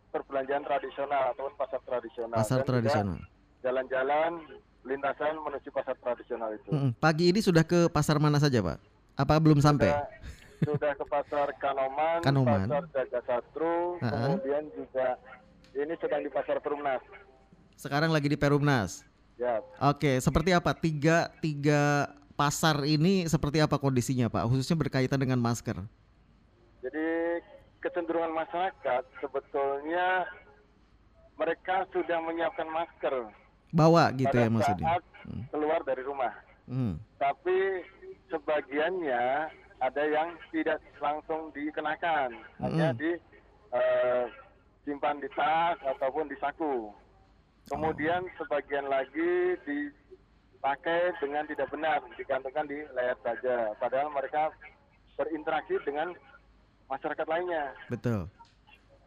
[0.09, 2.38] perbelanjaan tradisional ataupun pasar tradisional.
[2.38, 3.17] Pasar tradisional.
[3.62, 4.31] Jalan-jalan
[4.83, 6.69] lintasan menuju pasar tradisional itu.
[6.73, 8.77] Hmm, pagi ini sudah ke pasar mana saja, Pak?
[9.15, 9.93] Apa belum sampai?
[10.63, 12.67] Sudah, ke pasar Kanoman, Kanoman.
[12.67, 14.12] pasar Jagasatru, uh -huh.
[14.39, 15.19] kemudian juga
[15.75, 17.03] ini sedang di pasar Perumnas.
[17.75, 19.03] Sekarang lagi di Perumnas.
[19.36, 19.59] Ya.
[19.81, 24.47] Oke, seperti apa tiga tiga pasar ini seperti apa kondisinya, Pak?
[24.47, 25.83] Khususnya berkaitan dengan masker.
[26.83, 27.07] Jadi
[27.83, 30.23] kecenderungan masyarakat sebetulnya
[31.35, 33.27] mereka sudah menyiapkan masker
[33.73, 35.43] bawa gitu ya maksudnya hmm.
[35.49, 36.31] keluar dari rumah
[36.69, 36.95] hmm.
[37.17, 37.83] tapi
[38.29, 39.49] sebagiannya
[39.83, 42.63] ada yang tidak langsung dikenakan hmm.
[42.63, 43.17] hanya di
[43.73, 44.29] uh,
[44.87, 46.93] simpan di tas ataupun di saku
[47.67, 48.33] kemudian oh.
[48.39, 54.53] sebagian lagi dipakai dengan tidak benar digantungkan di leher saja padahal mereka
[55.17, 56.13] berinteraksi dengan
[56.89, 58.27] masyarakat lainnya betul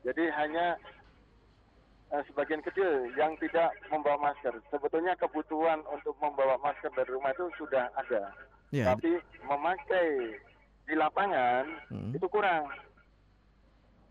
[0.06, 0.78] jadi hanya
[2.14, 4.54] uh, sebagian kecil yang tidak membawa masker.
[4.70, 8.30] Sebetulnya kebutuhan untuk membawa masker dari rumah itu sudah ada,
[8.70, 8.94] yeah.
[8.94, 10.38] tapi memakai
[10.86, 12.14] di lapangan hmm.
[12.14, 12.70] itu kurang.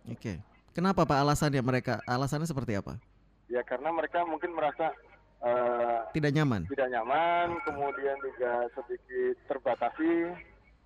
[0.05, 0.37] Oke, okay.
[0.75, 2.03] kenapa Pak alasannya mereka?
[2.03, 2.99] Alasannya seperti apa?
[3.47, 4.91] Ya karena mereka mungkin merasa
[5.39, 6.67] uh, tidak nyaman.
[6.67, 10.35] Tidak nyaman, kemudian juga sedikit terbatasi.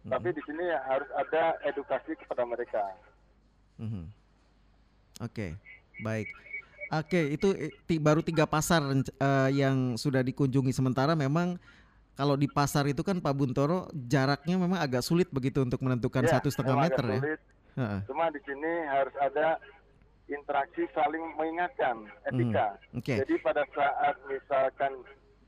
[0.05, 0.12] Hmm.
[0.15, 2.83] Tapi di sini harus ada edukasi kepada mereka.
[3.79, 4.07] Hmm.
[5.19, 5.51] Oke, okay.
[5.99, 6.27] baik.
[6.89, 7.53] Oke, itu
[8.01, 11.62] baru tiga pasar uh, yang sudah dikunjungi sementara memang
[12.17, 16.35] kalau di pasar itu kan Pak Buntoro jaraknya memang agak sulit begitu untuk menentukan ya,
[16.39, 17.21] satu setengah meter ya.
[17.21, 17.41] Sulit.
[18.12, 19.55] Cuma di sini harus ada
[20.27, 22.75] interaksi saling mengingatkan etika.
[22.91, 23.23] Hmm, okay.
[23.23, 24.93] Jadi pada saat misalkan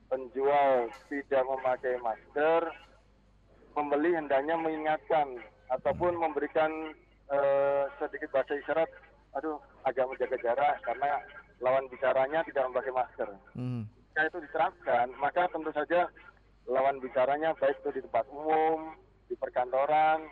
[0.07, 2.61] penjual tidak memakai masker,
[3.71, 5.39] pembeli hendaknya mengingatkan
[5.71, 6.91] ataupun memberikan
[7.31, 8.89] uh, sedikit bahasa isyarat
[9.39, 9.57] aduh
[9.87, 11.23] agak menjaga jarak karena
[11.63, 13.29] lawan bicaranya tidak memakai masker.
[13.55, 13.87] Hmm.
[14.11, 16.09] Jika itu diterapkan, maka tentu saja
[16.67, 18.97] lawan bicaranya baik itu di tempat umum,
[19.31, 20.27] di perkantoran,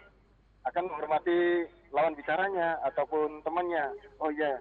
[0.67, 3.95] akan menghormati lawan bicaranya ataupun temannya.
[4.19, 4.59] Oh iya,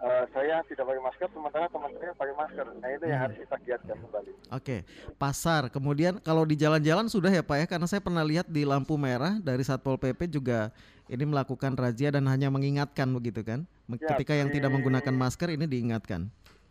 [0.00, 2.66] uh, saya tidak pakai masker sementara teman saya pakai masker.
[2.80, 3.24] Nah itu yang hmm.
[3.28, 4.32] harus kita giatkan kembali.
[4.32, 4.80] Oke, okay.
[5.20, 5.62] pasar.
[5.68, 9.38] Kemudian kalau di jalan-jalan sudah ya Pak ya, karena saya pernah lihat di lampu merah
[9.38, 10.72] dari Satpol PP juga
[11.10, 13.66] ini melakukan razia dan hanya mengingatkan begitu kan?
[13.90, 16.30] Ya, Ketika yang tidak menggunakan masker ini diingatkan.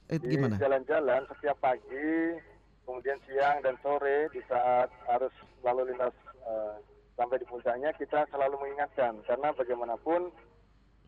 [0.10, 0.58] Eh, di gimana?
[0.58, 2.40] Jalan-jalan setiap pagi,
[2.88, 5.30] kemudian siang dan sore di saat harus
[5.62, 6.16] lalu lintas
[6.48, 6.82] uh,
[7.20, 10.34] sampai di puncaknya kita selalu mengingatkan karena bagaimanapun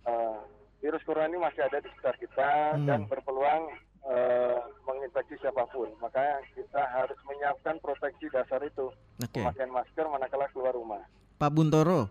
[0.05, 0.43] uh,
[0.81, 2.85] virus corona ini masih ada di sekitar kita hmm.
[2.89, 3.63] dan berpeluang
[4.05, 5.87] uh, menginfeksi siapa pun.
[6.01, 8.89] Makanya kita harus menyiapkan proteksi dasar itu.
[9.21, 9.45] Okay.
[9.45, 11.05] Memakai masker manakala keluar rumah.
[11.37, 12.09] Pak Buntoro,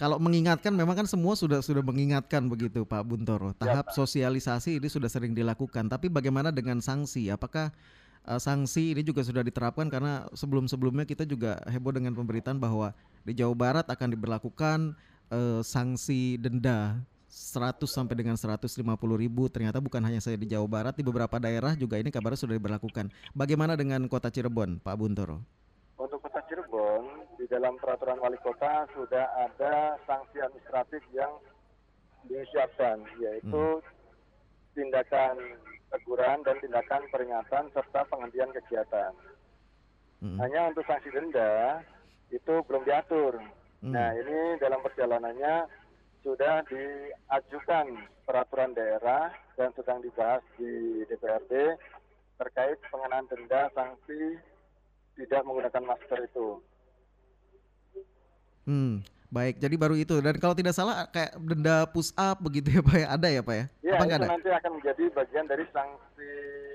[0.00, 3.52] kalau mengingatkan memang kan semua sudah sudah mengingatkan begitu Pak Buntoro.
[3.60, 7.28] Ya, Tahap ya, sosialisasi ini sudah sering dilakukan, tapi bagaimana dengan sanksi?
[7.28, 7.72] Apakah
[8.24, 13.36] uh, sanksi ini juga sudah diterapkan karena sebelum-sebelumnya kita juga heboh dengan pemberitaan bahwa di
[13.36, 14.78] Jawa Barat akan diberlakukan
[15.30, 16.98] uh, sanksi denda
[17.32, 18.84] 100 sampai dengan 150
[19.16, 22.60] ribu ternyata bukan hanya saya di Jawa Barat di beberapa daerah juga ini kabarnya sudah
[22.60, 23.08] diberlakukan.
[23.32, 25.40] Bagaimana dengan Kota Cirebon, Pak Buntoro?
[25.96, 27.08] Untuk Kota Cirebon
[27.40, 31.32] di dalam peraturan wali kota sudah ada sanksi administratif yang
[32.28, 33.88] disiapkan yaitu hmm.
[34.76, 35.56] tindakan
[35.88, 39.12] teguran dan tindakan peringatan serta penghentian kegiatan.
[40.20, 40.36] Hmm.
[40.36, 41.80] Hanya untuk sanksi denda
[42.28, 43.40] itu belum diatur.
[43.80, 43.96] Hmm.
[43.96, 45.80] Nah ini dalam perjalanannya
[46.22, 47.86] sudah diajukan
[48.22, 51.76] peraturan daerah dan sedang dibahas di DPRD
[52.38, 54.38] terkait pengenaan denda sanksi
[55.18, 56.48] tidak menggunakan masker itu.
[58.62, 59.58] Hmm, baik.
[59.58, 60.22] Jadi baru itu.
[60.22, 63.06] Dan kalau tidak salah kayak denda push up begitu ya Pak ya?
[63.18, 63.64] Ada ya Pak ya?
[63.82, 64.26] Ya, Apa itu ada?
[64.30, 66.30] nanti akan menjadi bagian dari sanksi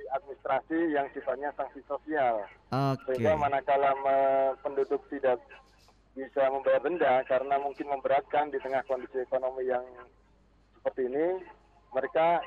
[0.08, 2.44] administrasi yang sifatnya sanksi sosial.
[2.70, 3.16] Okay.
[3.16, 3.92] Sehingga manakala
[4.60, 5.40] penduduk tidak
[6.18, 9.86] bisa membayar denda karena mungkin memberatkan di tengah kondisi ekonomi yang
[10.82, 11.46] seperti ini,
[11.94, 12.42] mereka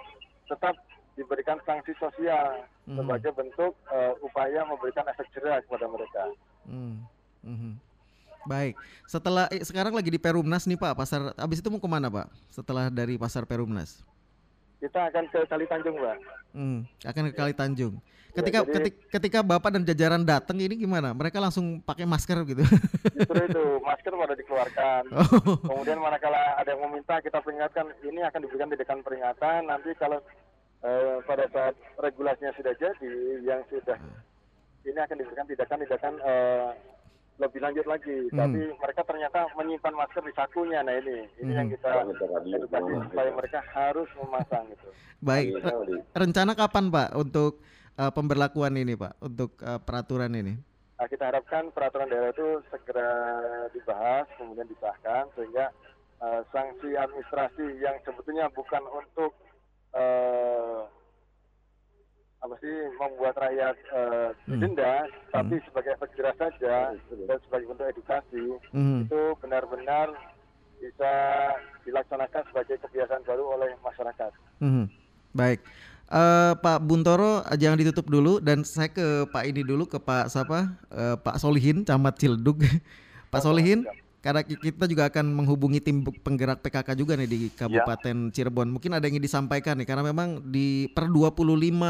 [0.50, 0.74] tetap
[1.14, 2.98] diberikan sanksi sosial hmm.
[2.98, 6.24] sebagai bentuk uh, upaya memberikan efek jerah kepada mereka.
[6.66, 7.06] Hmm.
[7.46, 7.78] Hmm.
[8.48, 12.08] Baik, setelah eh, sekarang lagi di Perumnas nih Pak, pasar habis itu mau ke mana
[12.08, 12.26] Pak?
[12.50, 14.02] Setelah dari pasar Perumnas?
[14.80, 16.16] Kita akan ke Kali Tanjung Pak.
[16.56, 18.00] Hmm, akan ke Kali Tanjung.
[18.30, 21.10] Ketika, ya, jadi, ketika ketika Bapak dan jajaran datang ini gimana?
[21.10, 22.62] Mereka langsung pakai masker gitu?
[23.18, 25.02] Justru itu masker pada dikeluarkan.
[25.20, 25.58] Oh.
[25.66, 29.60] Kemudian manakala ada yang meminta kita peringatkan ini akan diberikan tindakan peringatan.
[29.66, 30.22] Nanti kalau
[30.86, 34.88] eh, pada saat regulasinya sudah jadi, yang sudah hmm.
[34.88, 36.70] ini akan diberikan tindakan-tindakan eh,
[37.40, 38.28] lebih lanjut lagi.
[38.30, 38.38] Hmm.
[38.38, 40.84] Tapi mereka ternyata menyimpan masker di sakunya.
[40.84, 41.58] Nah ini, ini hmm.
[41.58, 44.88] yang kita edukasi supaya mereka harus memasang itu.
[45.28, 45.56] Baik.
[45.64, 45.72] Re
[46.12, 47.64] rencana kapan Pak untuk
[47.96, 49.16] uh, pemberlakuan ini Pak?
[49.24, 50.54] Untuk uh, peraturan ini?
[51.00, 53.08] Nah, kita harapkan peraturan daerah itu segera
[53.72, 55.72] dibahas, kemudian disahkan sehingga
[56.20, 59.32] uh, sanksi administrasi yang sebetulnya bukan untuk
[59.96, 60.84] uh,
[62.40, 65.12] apa sih membuat rakyat uh, didenda, hmm.
[65.28, 65.64] tapi hmm.
[65.68, 66.76] sebagai efek jerah saja
[67.28, 69.04] dan sebagai bentuk edukasi hmm.
[69.04, 70.08] itu benar-benar
[70.80, 71.12] bisa
[71.84, 74.32] dilaksanakan sebagai kebiasaan baru oleh masyarakat.
[74.64, 74.88] Hmm.
[75.36, 75.60] Baik,
[76.08, 80.80] uh, Pak Buntoro jangan ditutup dulu dan saya ke Pak ini dulu ke Pak siapa
[80.88, 82.64] uh, Pak Solihin Camat Cildug.
[83.30, 83.86] Pak Solihin,
[84.20, 88.32] karena kita juga akan menghubungi tim penggerak PKK juga nih di Kabupaten ya.
[88.36, 88.68] Cirebon.
[88.68, 91.40] Mungkin ada yang ingin disampaikan nih karena memang di per 25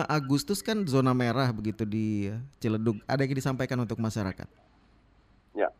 [0.06, 2.30] Agustus kan zona merah begitu di
[2.62, 3.02] Ciledug.
[3.10, 4.46] Ada yang ingin disampaikan untuk masyarakat?
[5.58, 5.74] Ya.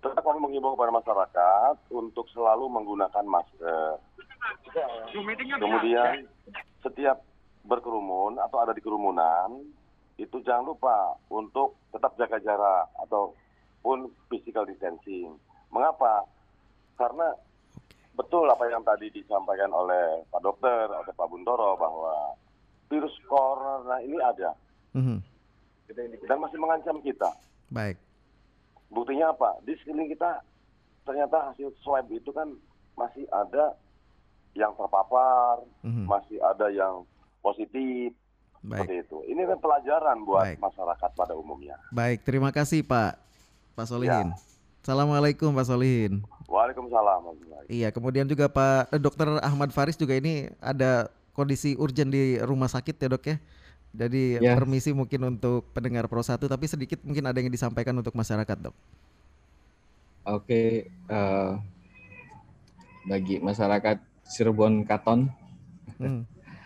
[0.00, 4.00] Tetap kami mengimbau kepada masyarakat untuk selalu menggunakan masker.
[5.60, 6.24] Kemudian
[6.80, 7.20] setiap
[7.68, 9.60] berkerumun atau ada di kerumunan
[10.16, 13.36] itu jangan lupa untuk tetap jaga jarak atau
[13.82, 15.34] pun physical distancing.
[15.68, 16.24] Mengapa?
[16.96, 17.34] Karena
[18.14, 22.36] betul apa yang tadi disampaikan oleh Pak Dokter, oleh Pak Buntoro bahwa
[22.92, 24.52] virus corona ini ada
[24.92, 25.18] mm-hmm.
[26.28, 27.32] dan masih mengancam kita.
[27.72, 27.96] Baik.
[28.92, 29.56] Buktinya apa?
[29.64, 30.44] Di sekeliling kita
[31.08, 32.52] ternyata hasil swab itu kan
[32.94, 33.72] masih ada
[34.52, 36.04] yang terpapar, mm-hmm.
[36.04, 37.08] masih ada yang
[37.40, 38.12] positif.
[38.62, 38.86] Baik.
[38.86, 39.18] Seperti itu.
[39.26, 40.58] Ini kan pelajaran buat Baik.
[40.62, 41.74] masyarakat pada umumnya.
[41.90, 43.18] Baik, terima kasih Pak.
[43.72, 44.32] Pak Solihin.
[44.32, 44.36] Ya.
[44.82, 46.26] Assalamualaikum Pak Solihin.
[46.50, 47.38] Waalaikumsalam.
[47.70, 52.68] Iya, kemudian juga Pak eh, Dokter Ahmad Faris juga ini ada kondisi urgent di rumah
[52.68, 53.36] sakit ya dok ya.
[53.92, 54.56] Jadi ya.
[54.56, 58.76] permisi mungkin untuk pendengar Pro 1 tapi sedikit mungkin ada yang disampaikan untuk masyarakat dok.
[60.22, 61.58] Oke, uh,
[63.04, 65.28] bagi masyarakat Cirebon Katon,
[65.98, 66.22] hmm.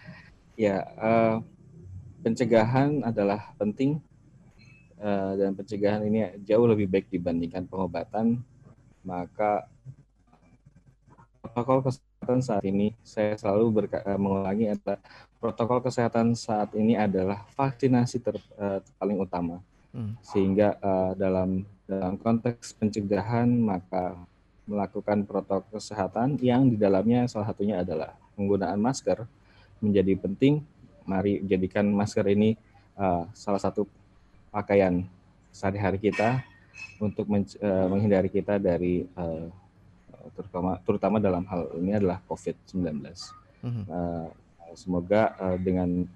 [0.69, 1.41] ya uh,
[2.21, 3.97] pencegahan adalah penting
[5.01, 8.41] uh, dan pencegahan ini jauh lebih baik dibandingkan pengobatan,
[9.05, 9.69] maka
[11.41, 14.99] protokol kesehatan saat ini saya selalu berka- uh, mengulangi adalah
[15.39, 19.63] protokol kesehatan saat ini adalah vaksinasi ter, uh, paling utama.
[19.95, 20.19] Hmm.
[20.21, 24.19] Sehingga uh, dalam dalam konteks pencegahan maka
[24.67, 29.25] melakukan protokol kesehatan yang di dalamnya salah satunya adalah penggunaan masker
[29.79, 30.67] menjadi penting.
[31.07, 32.59] Mari jadikan masker ini
[32.99, 33.87] uh, salah satu
[34.57, 35.05] pakaian
[35.53, 36.41] sehari-hari kita
[36.97, 39.53] untuk men, uh, menghindari kita dari uh,
[40.33, 43.05] terutama terutama dalam hal ini adalah COVID-19.
[43.61, 43.85] Mm-hmm.
[43.85, 44.29] Uh,
[44.73, 46.09] semoga uh, dengan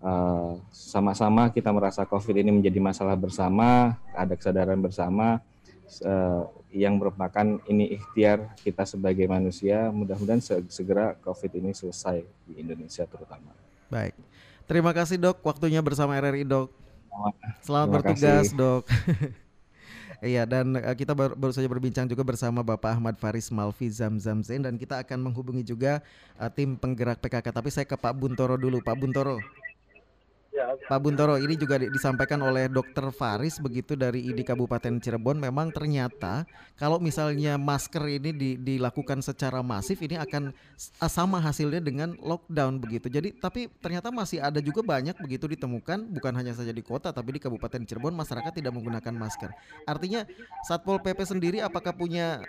[0.00, 5.44] sama sama-sama kita merasa COVID ini menjadi masalah bersama, ada kesadaran bersama,
[6.00, 9.92] uh, yang merupakan ini ikhtiar kita sebagai manusia.
[9.92, 10.40] Mudah-mudahan
[10.72, 13.52] segera COVID ini selesai di Indonesia terutama.
[13.92, 14.16] Baik.
[14.64, 16.70] Terima kasih dok waktunya bersama RRI dok.
[17.60, 18.56] Selamat Terima bertugas kasih.
[18.56, 18.84] dok.
[20.20, 24.44] Iya dan uh, kita baru, baru saja berbincang juga bersama Bapak Ahmad Faris Malfi Zamzam
[24.44, 26.04] Zain dan kita akan menghubungi juga
[26.36, 27.48] uh, tim penggerak PKK.
[27.48, 29.40] Tapi saya ke Pak Buntoro dulu, Pak Buntoro.
[30.90, 35.38] Pak Buntoro, ini juga disampaikan oleh Dokter Faris begitu dari ID Kabupaten Cirebon.
[35.38, 36.44] Memang ternyata
[36.74, 40.50] kalau misalnya masker ini di, dilakukan secara masif, ini akan
[41.06, 43.06] sama hasilnya dengan lockdown begitu.
[43.06, 47.36] Jadi, tapi ternyata masih ada juga banyak begitu ditemukan, bukan hanya saja di kota, tapi
[47.36, 49.50] di Kabupaten Cirebon masyarakat tidak menggunakan masker.
[49.86, 50.26] Artinya
[50.66, 52.42] Satpol PP sendiri apakah punya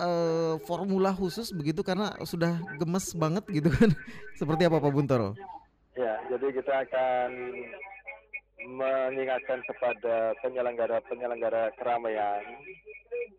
[0.00, 3.92] uh, formula khusus begitu karena sudah gemes banget gitu kan?
[4.40, 5.36] Seperti apa Pak Buntoro?
[5.96, 7.30] Ya, jadi kita akan
[8.68, 12.44] mengingatkan kepada penyelenggara-penyelenggara keramaian,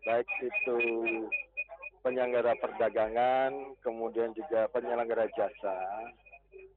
[0.02, 0.78] baik itu
[2.02, 5.78] penyelenggara perdagangan, kemudian juga penyelenggara jasa,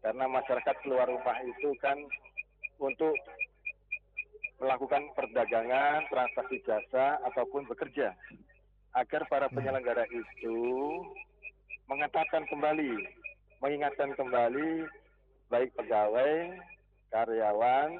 [0.05, 1.97] karena masyarakat keluar rumah itu kan
[2.77, 3.17] untuk
[4.61, 8.13] melakukan perdagangan, transaksi jasa, ataupun bekerja,
[8.93, 9.57] agar para hmm.
[9.57, 10.57] penyelenggara itu
[11.89, 13.01] mengatakan kembali,
[13.65, 15.00] mengingatkan kembali
[15.51, 16.55] baik pegawai,
[17.11, 17.99] karyawan,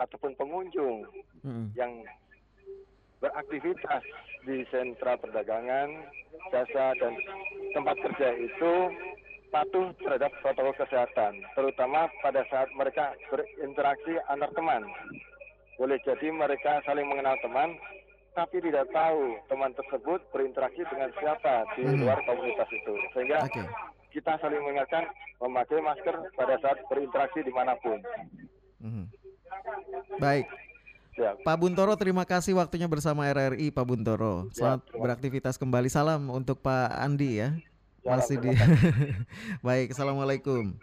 [0.00, 1.04] ataupun pengunjung
[1.44, 1.72] hmm.
[1.76, 1.92] yang
[3.20, 4.04] beraktivitas
[4.44, 5.88] di sentra perdagangan,
[6.52, 7.12] jasa, dan
[7.72, 8.72] tempat kerja itu
[9.52, 14.84] patuh terhadap protokol kesehatan, terutama pada saat mereka berinteraksi antar teman.
[15.76, 17.76] Boleh jadi mereka saling mengenal teman,
[18.36, 22.04] tapi tidak tahu teman tersebut berinteraksi dengan siapa di hmm.
[22.04, 22.94] luar komunitas itu.
[23.16, 23.64] Sehingga okay
[24.16, 25.04] kita saling mengingatkan
[25.44, 28.00] memakai masker pada saat berinteraksi di mana pun.
[28.80, 29.04] Hmm.
[30.16, 30.48] Baik.
[31.16, 31.36] Ya.
[31.44, 34.48] Pak Buntoro, terima kasih waktunya bersama RRI, Pak Buntoro.
[34.52, 35.88] Selamat ya, beraktivitas kembali.
[35.92, 37.56] Salam untuk Pak Andi ya.
[38.04, 38.52] ya Masih di.
[39.66, 40.76] Baik, assalamualaikum.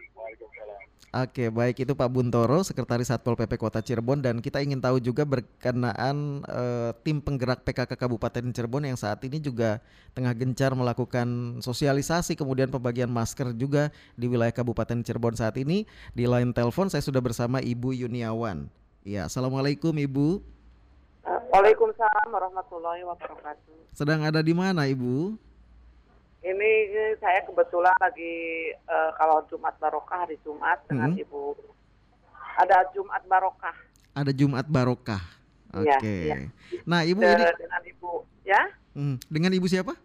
[1.13, 5.21] Oke, baik itu Pak Buntoro, Sekretaris Satpol PP Kota Cirebon dan kita ingin tahu juga
[5.21, 9.77] berkenaan uh, tim penggerak PKK Kabupaten Cirebon yang saat ini juga
[10.17, 15.85] tengah gencar melakukan sosialisasi kemudian pembagian masker juga di wilayah Kabupaten Cirebon saat ini.
[16.17, 18.65] Di line telepon saya sudah bersama Ibu Yuniawan.
[19.05, 20.41] Ya, Assalamualaikum Ibu.
[21.53, 23.93] Waalaikumsalam warahmatullahi wabarakatuh.
[23.93, 25.37] Sedang ada di mana Ibu?
[26.43, 26.71] Ini
[27.23, 28.35] saya kebetulan lagi
[28.91, 31.23] uh, kalau Jumat Barokah hari Jumat dengan hmm.
[31.23, 31.55] Ibu.
[32.59, 33.75] Ada Jumat Barokah.
[34.11, 35.23] Ada Jumat Barokah.
[35.73, 35.99] Iya, Oke.
[36.03, 36.19] Okay.
[36.27, 36.49] Ya, ya.
[36.83, 38.11] Nah, Ibu De ini dengan Ibu
[38.43, 38.61] ya?
[38.91, 39.15] Hmm.
[39.31, 39.95] Dengan Ibu siapa?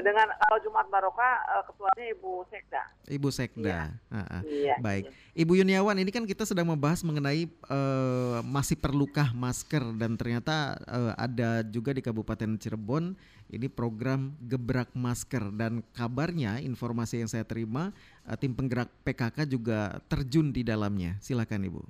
[0.00, 2.82] Dengan kalau Jumat Barokah uh, ketuanya Ibu Sekda.
[3.06, 3.68] Ibu Sekda.
[3.70, 3.84] Iya.
[4.12, 4.76] Uh, iya.
[4.80, 5.12] Baik.
[5.36, 11.12] Ibu Yuniawan, ini kan kita sedang membahas mengenai uh, masih perlukah masker dan ternyata uh,
[11.14, 13.14] ada juga di Kabupaten Cirebon
[13.50, 17.90] ini program gebrak masker dan kabarnya informasi yang saya terima
[18.26, 21.18] uh, tim penggerak PKK juga terjun di dalamnya.
[21.18, 21.82] Silakan Ibu.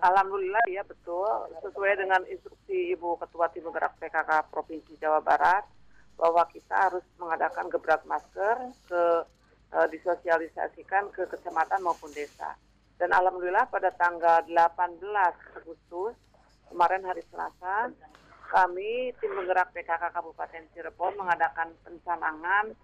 [0.00, 1.28] Alhamdulillah ya betul
[1.60, 5.68] sesuai dengan instruksi Ibu Ketua Tim Penggerak PKK Provinsi Jawa Barat
[6.20, 9.02] bahwa kita harus mengadakan gebrak masker ke
[9.72, 12.52] e, disosialisasikan ke kecamatan maupun desa.
[13.00, 15.00] Dan alhamdulillah pada tanggal 18
[15.56, 16.12] Agustus
[16.68, 17.88] kemarin hari Selasa
[18.52, 22.76] kami tim penggerak PKK Kabupaten Cirebon mengadakan pencanangan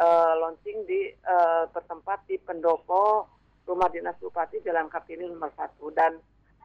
[0.00, 0.06] e,
[0.40, 1.36] launching di e,
[1.68, 3.28] bertempat di pendopo
[3.68, 6.16] Rumah Dinas Bupati Jalan Kartini nomor 1 dan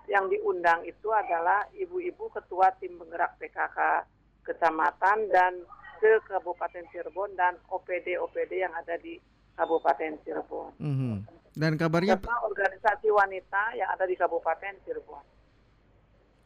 [0.07, 4.07] yang diundang itu adalah ibu-ibu ketua tim penggerak PKK
[4.47, 5.63] kecamatan dan
[6.03, 9.15] ke Kabupaten Cirebon dan OPD-OPD yang ada di
[9.55, 10.75] Kabupaten Cirebon.
[10.83, 11.15] Mm -hmm.
[11.55, 15.23] Dan kabarnya Serta organisasi wanita yang ada di Kabupaten Cirebon.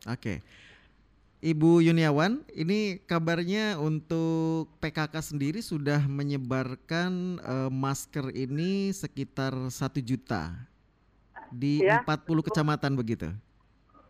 [0.06, 0.22] Oke.
[0.22, 0.38] Okay.
[1.38, 10.58] Ibu Yuniawan, ini kabarnya untuk PKK sendiri sudah menyebarkan uh, masker ini sekitar satu juta
[11.54, 12.38] di ya, 40 betul.
[12.42, 13.30] kecamatan begitu.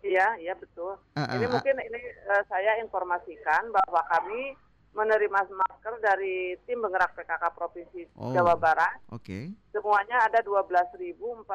[0.08, 0.96] Iya, iya betul.
[0.96, 4.56] Uh, uh, ini uh, mungkin ini uh, saya informasikan bahwa kami
[4.98, 8.98] menerima masker dari tim penggerak PKK Provinsi oh, Jawa Barat.
[9.14, 9.54] Oke.
[9.54, 9.54] Okay.
[9.70, 11.46] Semuanya ada 12.421.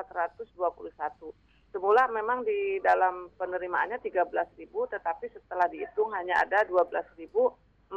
[1.75, 7.91] Semula memang di dalam penerimaannya 13.000 tetapi setelah dihitung hanya ada 12.421.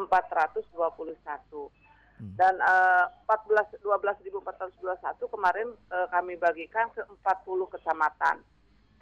[2.15, 2.31] Hmm.
[2.39, 8.41] Dan uh, 14 12.421 kemarin uh, kami bagikan ke 40 kecamatan.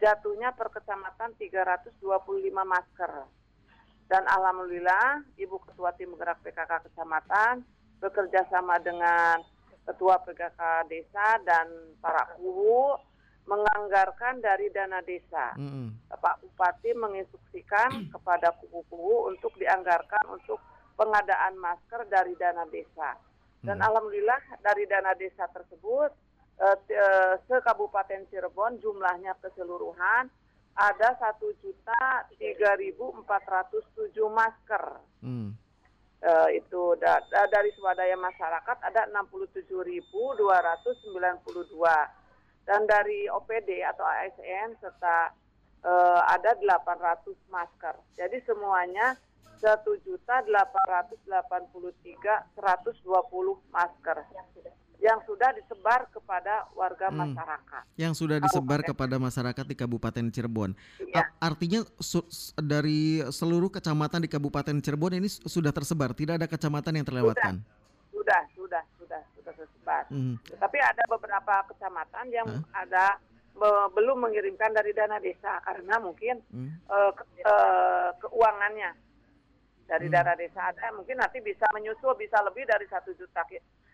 [0.01, 2.01] Jatuhnya per kecamatan 325
[2.51, 3.11] masker
[4.11, 7.63] dan alhamdulillah Ibu Ketua Tim Gerak PKK Kecamatan
[8.03, 9.39] bekerja sama dengan
[9.83, 11.67] Ketua PKK Desa dan
[11.99, 12.95] para guru
[13.43, 15.51] menganggarkan dari dana desa.
[15.59, 16.15] Mm-hmm.
[16.15, 20.63] Pak Bupati menginstruksikan kepada kubu-kubu untuk dianggarkan untuk
[20.95, 23.19] pengadaan masker dari dana desa.
[23.63, 23.87] Dan mm.
[23.87, 26.11] alhamdulillah dari dana desa tersebut
[26.63, 30.31] eh, eh, se Kabupaten Cirebon jumlahnya keseluruhan
[30.73, 35.01] ada satu juta tiga ribu empat ratus tujuh masker.
[35.21, 35.53] Mm.
[36.23, 41.43] Uh, itu da, da, dari swadaya masyarakat ada enam puluh tujuh ribu dua ratus sembilan
[41.43, 42.07] puluh dua
[42.63, 45.35] dan dari OPD atau ASN serta
[45.83, 47.95] uh, ada 800 masker.
[48.15, 49.19] Jadi semuanya
[49.59, 54.23] satu juta delapan ratus delapan puluh tiga seratus dua puluh masker
[55.03, 57.19] yang sudah disebar kepada warga hmm.
[57.19, 57.83] masyarakat.
[57.99, 58.95] Yang sudah disebar Kabupaten.
[58.95, 60.71] kepada masyarakat di Kabupaten Cirebon.
[61.11, 61.27] Ya.
[61.43, 61.83] Artinya
[62.55, 67.59] dari seluruh kecamatan di Kabupaten Cirebon ini sudah tersebar, tidak ada kecamatan yang terlewatkan.
[68.15, 70.07] Sudah, sudah, sudah, sudah, sudah tersebar.
[70.07, 70.39] Hmm.
[70.39, 72.63] Tapi ada beberapa kecamatan yang huh?
[72.71, 73.19] ada
[73.53, 76.89] be belum mengirimkan dari dana desa karena mungkin hmm.
[76.89, 78.97] uh, ke uh, keuangannya
[79.85, 80.15] dari hmm.
[80.17, 83.45] dana desa ada mungkin nanti bisa menyusul bisa lebih dari satu juta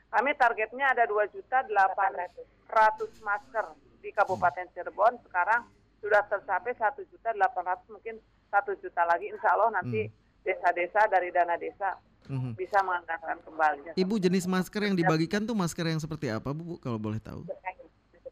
[0.10, 2.30] kami targetnya ada dua juta delapan
[2.66, 3.66] ratus masker
[4.02, 5.22] di Kabupaten Cirebon.
[5.26, 5.70] Sekarang
[6.02, 8.16] sudah tercapai satu juta delapan ratus mungkin
[8.50, 9.30] satu juta lagi.
[9.30, 10.14] Insya Allah nanti hmm.
[10.42, 11.12] desa-desa hmm.
[11.14, 11.90] dari dana desa
[12.26, 12.58] hmm.
[12.58, 13.80] bisa mengangkatkan kembali.
[13.94, 17.46] Ibu jenis masker yang dibagikan tuh masker yang seperti apa Bu kalau boleh tahu?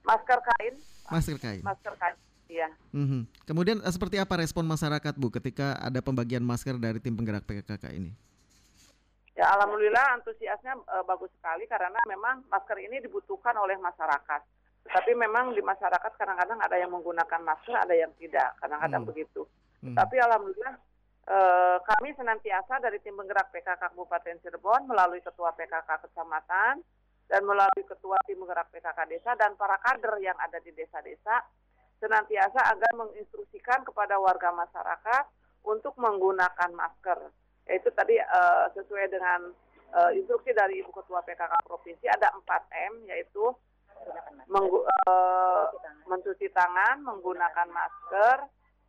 [0.01, 0.73] Masker kain.
[1.13, 1.61] Masker kain.
[1.61, 2.17] Masker kain.
[2.47, 2.69] Iya.
[2.95, 3.27] Hmm.
[3.43, 7.91] Kemudian eh, seperti apa respon masyarakat Bu ketika ada pembagian masker dari tim penggerak PKK
[7.93, 8.15] ini?
[9.37, 14.41] Ya alhamdulillah antusiasnya e, bagus sekali karena memang masker ini dibutuhkan oleh masyarakat.
[14.89, 19.09] Tetapi memang di masyarakat kadang-kadang ada yang menggunakan masker, ada yang tidak, kadang-kadang hmm.
[19.13, 19.45] begitu.
[19.85, 19.93] Hmm.
[19.93, 20.75] Tapi alhamdulillah
[21.29, 21.37] e,
[21.85, 26.81] kami senantiasa dari tim penggerak PKK Kabupaten Cirebon melalui ketua PKK kecamatan
[27.29, 31.45] dan melalui ketua tim penggerak PKK desa dan para kader yang ada di desa-desa
[32.01, 35.29] senantiasa agar menginstruksikan kepada warga masyarakat
[35.61, 37.29] untuk menggunakan masker
[37.67, 39.51] yaitu tadi uh, sesuai dengan
[39.93, 42.43] uh, instruksi dari Ibu Ketua PKK Provinsi ada 4
[42.91, 43.43] M yaitu
[44.47, 45.67] menggu, uh,
[46.07, 48.37] mencuci tangan, menggunakan masker,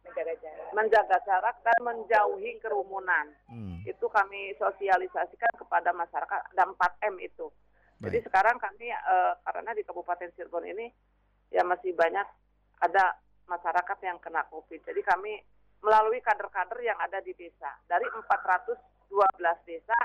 [0.07, 3.27] menjaga jarak, menjaga jarak dan menjauhi kerumunan.
[3.51, 3.83] Hmm.
[3.83, 7.51] Itu kami sosialisasikan kepada masyarakat ada 4 M itu.
[7.99, 8.15] Baik.
[8.15, 10.87] Jadi sekarang kami uh, karena di Kabupaten Cirebon ini
[11.51, 12.27] ya masih banyak
[12.79, 13.19] ada
[13.51, 14.87] masyarakat yang kena COVID.
[14.87, 15.35] Jadi kami
[15.83, 17.71] melalui kader-kader yang ada di desa.
[17.87, 18.79] Dari 412
[19.69, 19.99] desa,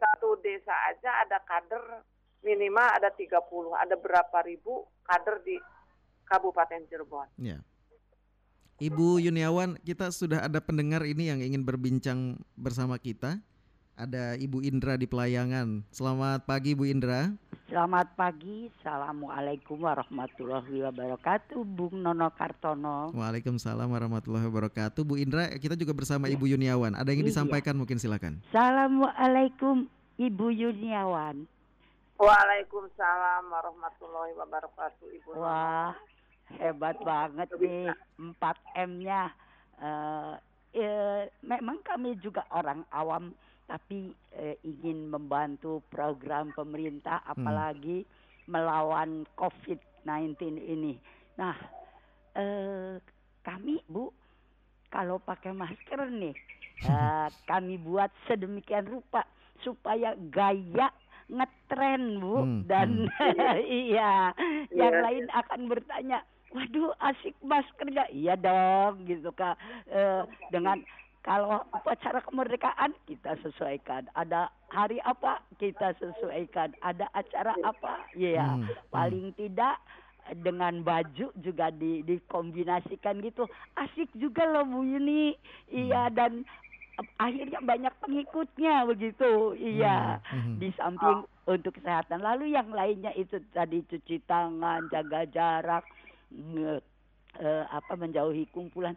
[0.00, 2.02] satu desa aja ada kader
[2.42, 3.30] minimal ada 30.
[3.76, 5.56] Ada berapa ribu kader di
[6.26, 7.28] Kabupaten Cirebon.
[7.42, 7.58] Ya.
[8.80, 13.36] Ibu Yuniawan, kita sudah ada pendengar ini yang ingin berbincang bersama kita.
[13.96, 15.82] Ada Ibu Indra di Pelayangan.
[15.90, 17.32] Selamat pagi Bu Indra.
[17.70, 23.14] Selamat pagi, Assalamualaikum warahmatullahi wabarakatuh, Bung Nono Kartono.
[23.14, 25.46] Waalaikumsalam warahmatullahi wabarakatuh, Bu Indra.
[25.54, 26.34] Kita juga bersama ya.
[26.34, 26.98] Ibu Yuniawan.
[26.98, 27.32] Ada yang ingin iya.
[27.38, 28.42] disampaikan mungkin silakan.
[28.50, 29.86] Assalamualaikum
[30.18, 31.46] Ibu Yuniawan.
[32.18, 35.30] Waalaikumsalam warahmatullahi wabarakatuh, Ibu.
[35.38, 35.94] Wah,
[36.58, 39.30] hebat banget nih 4 M-nya.
[39.80, 40.34] Uh,
[40.74, 43.30] eh, memang kami juga orang awam
[43.70, 47.30] tapi eh, ingin membantu program pemerintah hmm.
[47.38, 48.10] apalagi hmm.
[48.50, 50.98] melawan COVID-19 ini.
[51.38, 51.54] Nah,
[52.34, 52.98] eh,
[53.46, 54.10] kami Bu
[54.90, 56.34] kalau pakai masker nih
[56.90, 59.22] eh, kami buat sedemikian rupa
[59.62, 60.90] supaya gaya
[61.30, 62.60] ngetren Bu hmm.
[62.66, 63.58] dan hmm.
[63.86, 64.34] iya
[64.74, 65.04] yang yeah.
[65.06, 66.18] lain akan bertanya
[66.50, 69.54] waduh asik maskernya iya dong gitu kak
[69.86, 70.82] eh, dengan
[71.20, 74.08] kalau upacara kemerdekaan kita sesuaikan.
[74.16, 76.72] Ada hari apa kita sesuaikan.
[76.80, 78.56] Ada acara apa, ya.
[78.56, 78.64] Hmm.
[78.88, 79.76] Paling tidak
[80.40, 83.44] dengan baju juga di dikombinasikan gitu.
[83.76, 85.36] Asik juga loh Bu Yuni.
[85.68, 86.14] Iya hmm.
[86.16, 86.32] dan
[87.20, 89.52] akhirnya banyak pengikutnya begitu.
[89.60, 90.24] Iya.
[90.24, 90.40] Hmm.
[90.40, 90.56] Hmm.
[90.56, 91.52] Di samping oh.
[91.52, 92.24] untuk kesehatan.
[92.24, 95.84] Lalu yang lainnya itu tadi cuci tangan, jaga jarak,
[96.32, 96.80] nge,
[97.44, 98.96] uh, apa menjauhi kumpulan.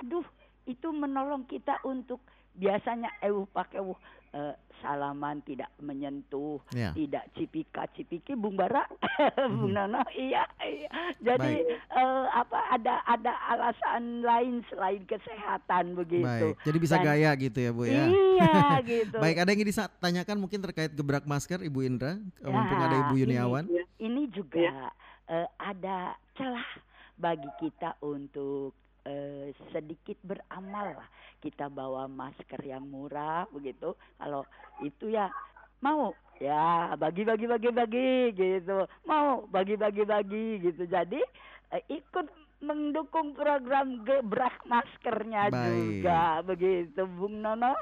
[0.00, 0.24] Aduh,
[0.68, 2.20] itu menolong kita untuk
[2.56, 6.96] biasanya ewu pakai uh, salaman tidak menyentuh, yeah.
[6.96, 8.88] tidak cipika cipiki Bung Bara,
[9.52, 9.76] Bung mm-hmm.
[9.76, 10.88] Nono, iya, iya.
[11.20, 16.24] Jadi uh, apa ada ada alasan lain selain kesehatan begitu.
[16.24, 16.64] Baik.
[16.64, 18.04] Jadi bisa Dan, gaya gitu ya Bu ya.
[18.08, 18.56] Iya
[18.90, 19.16] gitu.
[19.20, 23.68] Baik, ada yang ditanyakan mungkin terkait gebrak masker Ibu Indra, ya, mumpung ada Ibu Yuniawan.
[23.68, 24.88] Ini, ini juga
[25.28, 26.70] uh, ada celah
[27.20, 28.72] bagi kita untuk
[29.04, 31.08] eh, sedikit beramal lah.
[31.40, 33.96] Kita bawa masker yang murah begitu.
[34.20, 34.44] Kalau
[34.84, 35.28] itu ya
[35.80, 36.12] mau.
[36.40, 38.88] Ya bagi bagi bagi bagi gitu.
[39.04, 40.88] Mau bagi bagi bagi gitu.
[40.88, 41.20] Jadi
[41.76, 42.26] uh, ikut
[42.60, 46.04] mendukung program gebrak maskernya Baik.
[46.04, 47.76] juga begitu Bung Nono.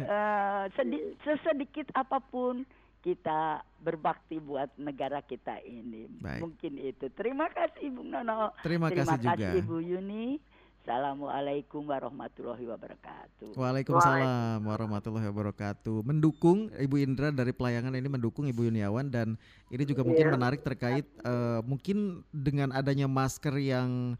[0.00, 2.64] Uh, sedi sesedikit apa pun
[3.00, 6.08] kita berbakti buat negara kita ini.
[6.20, 6.40] Baik.
[6.44, 7.08] mungkin itu.
[7.16, 8.52] Terima kasih Bung Nono.
[8.60, 10.51] Terima, terima kasih, kasih juga Ibu Yuni
[10.82, 13.54] Assalamualaikum warahmatullahi wabarakatuh.
[13.54, 16.02] Waalaikumsalam warahmatullahi wabarakatuh.
[16.02, 19.38] Mendukung Ibu Indra dari pelayangan ini mendukung Ibu Yuniawan dan
[19.70, 20.34] ini juga mungkin yeah.
[20.34, 24.18] menarik terkait uh, mungkin dengan adanya masker yang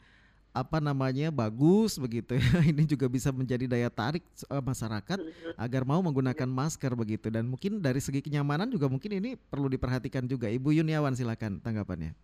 [0.55, 2.47] apa namanya bagus begitu ya.
[2.71, 5.19] Ini juga bisa menjadi daya tarik uh, masyarakat
[5.59, 10.31] agar mau menggunakan masker begitu dan mungkin dari segi kenyamanan juga mungkin ini perlu diperhatikan
[10.31, 10.47] juga.
[10.47, 12.15] Ibu Yuniawan silakan tanggapannya.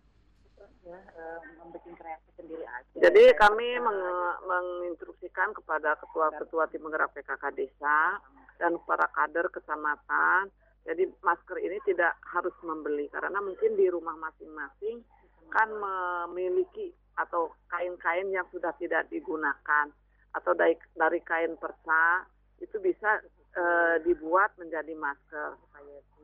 [2.99, 3.99] Jadi kami meng
[4.43, 8.19] menginstruksikan kepada ketua-ketua tim penggerak PKK desa
[8.59, 10.51] dan para kader kecamatan.
[10.83, 14.99] Jadi masker ini tidak harus membeli karena mungkin di rumah masing-masing
[15.47, 19.91] kan memiliki atau kain-kain yang sudah tidak digunakan
[20.35, 22.23] atau dari, dari kain persa
[22.59, 23.23] itu bisa
[23.55, 23.63] e,
[24.03, 25.55] dibuat menjadi masker.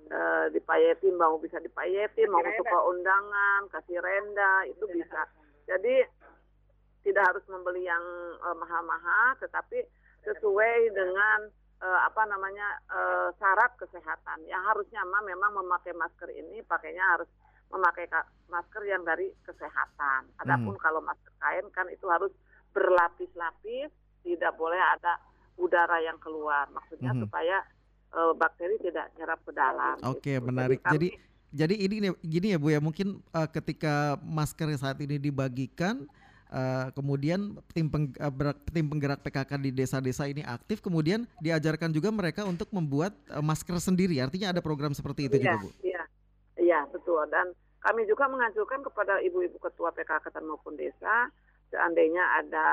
[0.06, 0.20] E,
[0.56, 5.24] dipayetin mau bisa dipayetin mau untuk ke undangan kasih renda itu bisa.
[5.66, 6.06] Jadi
[7.06, 8.02] tidak harus membeli yang
[8.42, 9.86] uh, mahal-mahal tetapi
[10.26, 11.54] sesuai dengan
[11.86, 17.30] uh, apa namanya uh, syarat kesehatan yang harusnya mah memang memakai masker ini pakainya harus
[17.74, 18.06] memakai
[18.48, 20.30] masker yang dari kesehatan.
[20.42, 20.84] Adapun hmm.
[20.84, 22.32] kalau masker kain kan itu harus
[22.72, 23.90] berlapis-lapis,
[24.22, 25.18] tidak boleh ada
[25.58, 26.70] udara yang keluar.
[26.70, 27.22] Maksudnya hmm.
[27.26, 27.58] supaya
[28.14, 29.98] uh, bakteri tidak nyerap ke dalam.
[30.06, 30.46] Oke, okay, gitu.
[30.46, 30.80] menarik.
[30.86, 31.10] Jadi,
[31.56, 36.06] jadi, jadi ini gini ya Bu ya, mungkin uh, ketika masker saat ini dibagikan
[36.56, 42.16] Uh, kemudian tim, penggerak, uh, tim penggerak PKK di desa-desa ini aktif, kemudian diajarkan juga
[42.16, 44.24] mereka untuk membuat uh, masker sendiri.
[44.24, 45.70] Artinya ada program seperti itu iya, juga, Bu?
[45.84, 46.04] Iya,
[46.64, 47.28] iya betul.
[47.28, 47.52] Dan
[47.84, 51.28] kami juga menganjurkan kepada ibu-ibu ketua PKK maupun desa,
[51.76, 52.72] seandainya ada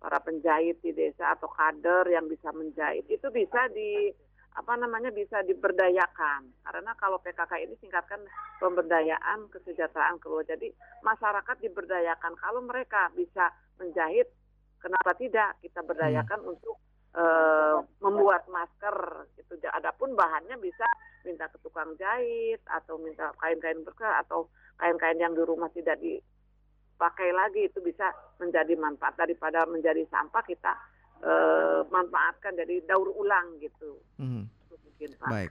[0.00, 4.16] para penjahit di desa atau kader yang bisa menjahit, itu bisa di
[4.54, 6.46] apa namanya bisa diberdayakan.
[6.62, 8.22] Karena kalau PKK ini singkatkan
[8.62, 10.70] pemberdayaan kesejahteraan keluarga jadi
[11.02, 12.38] masyarakat diberdayakan.
[12.38, 13.50] Kalau mereka bisa
[13.82, 14.30] menjahit
[14.78, 16.52] kenapa tidak kita berdayakan hmm.
[16.54, 16.76] untuk
[17.18, 20.86] uh, membuat masker itu adapun bahannya bisa
[21.26, 24.46] minta ke tukang jahit atau minta kain-kain berkah atau
[24.78, 29.18] kain-kain yang di rumah tidak dipakai lagi itu bisa menjadi manfaat.
[29.18, 30.93] Daripada menjadi sampah kita
[31.24, 33.98] uh, manfaatkan dari daur ulang gitu.
[34.20, 34.46] Hmm.
[34.70, 35.28] Mungkin, Pak.
[35.32, 35.50] Baik,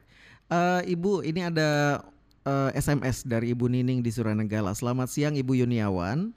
[0.53, 1.99] uh, Ibu, ini ada
[2.47, 4.71] uh, eh, SMS dari Ibu Nining di Suranegala.
[4.78, 6.32] Selamat siang, Ibu Yuniawan.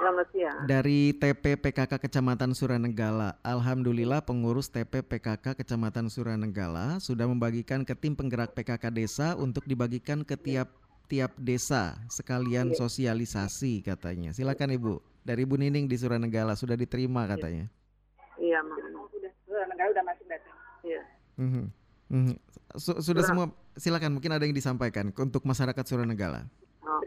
[0.00, 0.58] Selamat siang.
[0.64, 3.36] Dari TP PKK Kecamatan Suranegala.
[3.44, 10.24] Alhamdulillah pengurus TP PKK Kecamatan Suranegala sudah membagikan ke tim penggerak PKK desa untuk dibagikan
[10.24, 10.72] ke tiap
[11.04, 12.78] tiap desa sekalian iya.
[12.80, 14.32] sosialisasi katanya.
[14.32, 14.94] Silakan Ibu.
[15.20, 17.68] Dari Ibu Nining di Suranegala sudah diterima katanya.
[18.40, 18.80] Iya, Mak.
[19.12, 20.50] Sudah, sudah negara udah masuk data.
[20.80, 21.02] Iya.
[21.40, 21.66] Mm-hmm.
[22.10, 22.36] Mm-hmm.
[22.76, 26.44] sudah semua silakan mungkin ada yang disampaikan untuk masyarakat Suranegala.
[26.84, 27.00] Oh.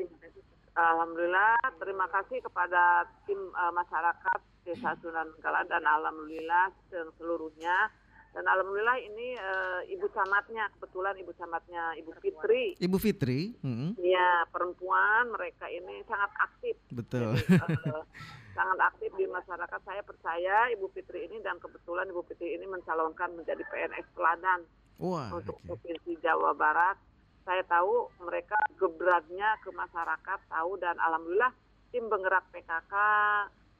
[0.73, 6.73] Alhamdulillah, terima kasih kepada tim uh, masyarakat Desa Suranegala dan alhamdulillah
[7.19, 7.93] seluruhnya
[8.33, 12.73] dan alhamdulillah ini uh, ibu camatnya kebetulan ibu camatnya ibu Fitri.
[12.81, 13.53] Ibu Fitri.
[13.61, 14.49] Iya mm-hmm.
[14.49, 16.75] perempuan mereka ini sangat aktif.
[16.89, 17.37] Betul.
[17.37, 17.61] Jadi,
[17.93, 18.01] uh,
[18.53, 19.79] sangat aktif di masyarakat.
[19.83, 24.65] Saya percaya Ibu Fitri ini dan kebetulan Ibu Fitri ini mencalonkan menjadi PNS teladan
[25.01, 25.73] Wah, untuk okay.
[25.73, 26.97] Provinsi Jawa Barat.
[27.43, 31.51] Saya tahu mereka gebraknya ke masyarakat tahu dan alhamdulillah
[31.91, 32.93] tim penggerak PKK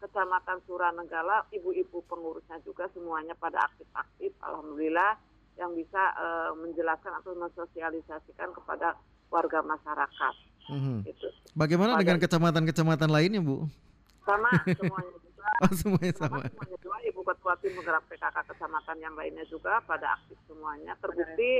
[0.04, 4.36] Kecamatan Suranegala, ibu-ibu pengurusnya juga semuanya pada aktif-aktif.
[4.44, 5.16] Alhamdulillah
[5.56, 9.00] yang bisa uh, menjelaskan atau mensosialisasikan kepada
[9.32, 10.36] warga masyarakat.
[10.68, 10.98] Mm -hmm.
[11.08, 11.28] Itu.
[11.56, 13.64] Bagaimana pada dengan kecamatan-kecamatan lainnya, Bu?
[14.24, 15.32] Sama semuanya juga.
[15.64, 16.48] Oh, semuanya sama, sama.
[16.48, 16.98] semuanya juga.
[17.04, 20.96] Ibu ketua tim penggerak PKK kecamatan yang lainnya juga pada aktif semuanya.
[21.04, 21.52] Terbukti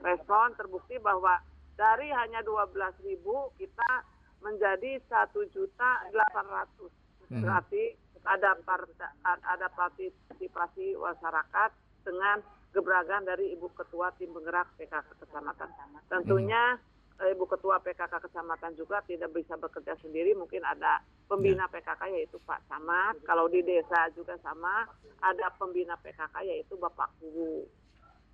[0.00, 1.36] respon terbukti bahwa
[1.76, 4.04] dari hanya dua belas ribu kita
[4.40, 6.92] menjadi satu juta delapan ratus.
[7.26, 7.42] Hmm.
[7.42, 11.70] berarti ada parta, ada partisipasi masyarakat
[12.06, 12.38] dengan
[12.70, 15.68] gebrakan dari ibu ketua tim penggerak PKK kecamatan.
[16.06, 21.72] Tentunya hmm Ibu Ketua PKK Kecamatan juga tidak bisa bekerja sendiri, mungkin ada pembina ya.
[21.72, 23.16] PKK yaitu Pak Samad.
[23.24, 24.84] Kalau di desa juga sama,
[25.24, 27.64] ada pembina PKK yaitu Bapak Guru.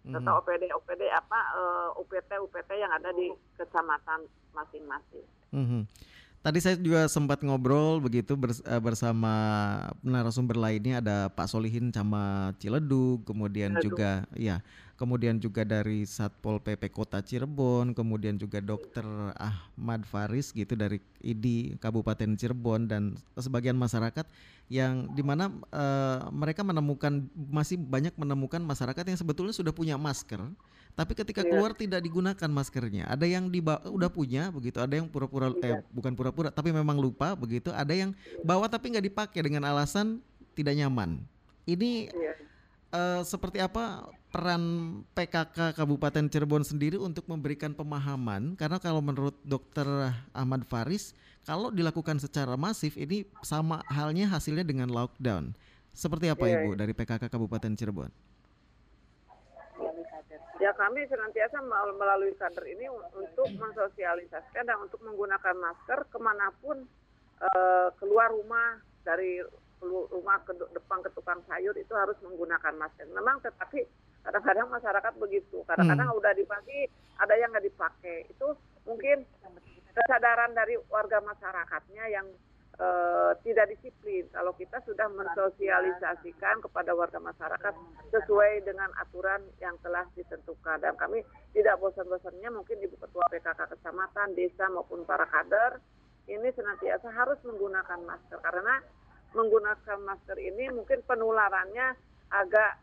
[0.03, 0.19] Mm -hmm.
[0.19, 5.27] Atau OPD OPD apa uh, eh, UPT UPT yang ada di kecamatan masing-masing.
[5.55, 5.83] Mm -hmm.
[6.43, 8.35] Tadi saya juga sempat ngobrol begitu
[8.67, 9.35] eh, bersama
[10.03, 13.95] narasumber lainnya ada Pak Solihin sama Ciledug, kemudian Ciledug.
[13.95, 14.59] juga ya,
[15.03, 19.03] kemudian juga dari Satpol PP Kota Cirebon, kemudian juga Dokter
[19.35, 24.23] Ahmad Faris gitu dari ID Kabupaten Cirebon dan sebagian masyarakat
[24.71, 30.39] yang di mana uh, mereka menemukan masih banyak menemukan masyarakat yang sebetulnya sudah punya masker
[30.95, 31.51] tapi ketika iya.
[31.51, 33.09] keluar tidak digunakan maskernya.
[33.11, 35.79] Ada yang di udah punya begitu, ada yang pura-pura eh iya.
[35.91, 38.15] bukan pura-pura tapi memang lupa begitu, ada yang
[38.47, 40.23] bawa tapi nggak dipakai dengan alasan
[40.55, 41.19] tidak nyaman.
[41.67, 42.13] Ini
[42.93, 44.63] uh, seperti apa peran
[45.13, 49.85] PKK Kabupaten Cirebon sendiri untuk memberikan pemahaman karena kalau menurut Dokter
[50.33, 51.13] Ahmad Faris
[51.45, 55.53] kalau dilakukan secara masif ini sama halnya hasilnya dengan lockdown.
[55.93, 56.65] Seperti apa yeah.
[56.65, 58.11] Ibu dari PKK Kabupaten Cirebon?
[60.63, 61.59] ya kami senantiasa
[61.99, 62.87] melalui kader ini
[63.19, 66.87] untuk mensosialisasikan dan untuk menggunakan masker ke mana pun
[67.43, 69.43] uh, keluar rumah dari
[69.83, 73.11] rumah ke depan ke tukang sayur itu harus menggunakan masker.
[73.11, 73.83] Memang tetapi
[74.23, 75.63] kadang-kadang masyarakat begitu.
[75.67, 76.21] Kadang-kadang hmm.
[76.23, 78.31] udah dipakai ada yang nggak dipakai.
[78.31, 78.55] Itu
[78.87, 79.27] mungkin
[79.93, 82.27] kesadaran dari warga masyarakatnya yang
[82.81, 84.25] uh, tidak disiplin.
[84.33, 87.75] Kalau kita sudah mensosialisasikan kepada warga masyarakat
[88.09, 91.21] sesuai dengan aturan yang telah ditentukan dan kami
[91.53, 95.83] tidak bosan-bosannya mungkin ibu ketua PKK kecamatan, desa maupun para kader
[96.31, 98.79] ini senantiasa harus menggunakan masker karena
[99.35, 101.99] menggunakan masker ini mungkin penularannya
[102.31, 102.79] agak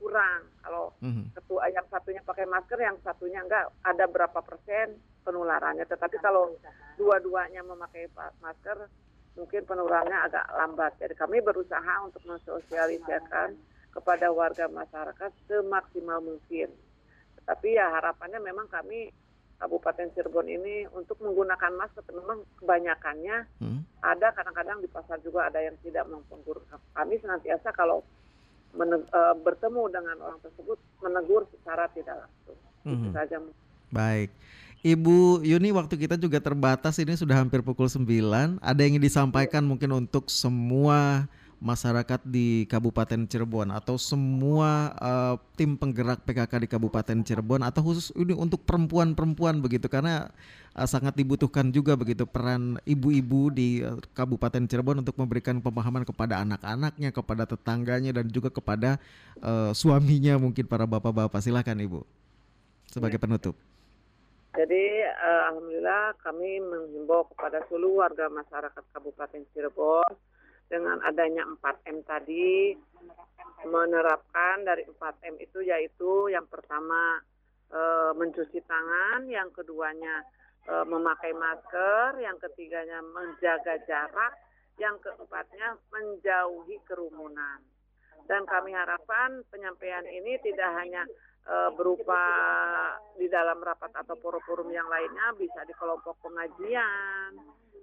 [0.00, 0.48] kurang.
[0.64, 1.36] Kalau mm-hmm.
[1.36, 5.84] ketua yang satunya pakai masker, yang satunya enggak, ada berapa persen penularannya.
[5.84, 6.56] Tetapi kalau
[6.96, 8.08] dua-duanya memakai
[8.40, 8.88] masker,
[9.36, 10.92] mungkin penurunannya agak lambat.
[10.96, 13.54] Jadi kami berusaha untuk mensosialisasikan
[13.92, 16.72] kepada warga masyarakat semaksimal mungkin.
[17.38, 19.12] Tetapi ya harapannya memang kami
[19.60, 24.00] Kabupaten Cirebon ini untuk menggunakan masker memang kebanyakannya hmm.
[24.00, 26.40] ada kadang-kadang di pasar juga ada yang tidak mampu
[26.96, 28.00] Kami senantiasa kalau
[29.42, 32.58] bertemu dengan orang tersebut menegur secara tidak langsung.
[32.86, 32.94] Hmm.
[32.94, 33.36] Itu saja.
[33.90, 34.30] Baik.
[34.80, 38.06] Ibu Yuni waktu kita juga terbatas ini sudah hampir pukul 9.
[38.64, 41.28] Ada yang ingin disampaikan mungkin untuk semua
[41.60, 48.08] masyarakat di Kabupaten Cirebon atau semua uh, tim penggerak PKK di Kabupaten Cirebon atau khusus
[48.16, 50.32] ini untuk perempuan-perempuan begitu karena
[50.72, 56.40] uh, sangat dibutuhkan juga begitu peran ibu-ibu di uh, Kabupaten Cirebon untuk memberikan pemahaman kepada
[56.40, 58.96] anak-anaknya, kepada tetangganya dan juga kepada
[59.44, 61.44] uh, suaminya mungkin para bapak-bapak.
[61.44, 62.00] Silakan Ibu
[62.88, 63.52] sebagai penutup.
[64.56, 70.29] Jadi uh, alhamdulillah kami menghimbau kepada seluruh warga masyarakat Kabupaten Cirebon
[70.70, 72.78] dengan adanya 4M tadi
[73.66, 77.18] menerapkan dari 4M itu yaitu yang pertama
[77.74, 80.22] uh, mencuci tangan, yang keduanya
[80.70, 84.32] uh, memakai masker, yang ketiganya menjaga jarak,
[84.78, 87.60] yang keempatnya menjauhi kerumunan.
[88.30, 91.02] Dan kami harapkan penyampaian ini tidak hanya
[91.50, 92.22] uh, berupa
[93.18, 97.34] di dalam rapat atau forum-forum yang lainnya bisa di kelompok pengajian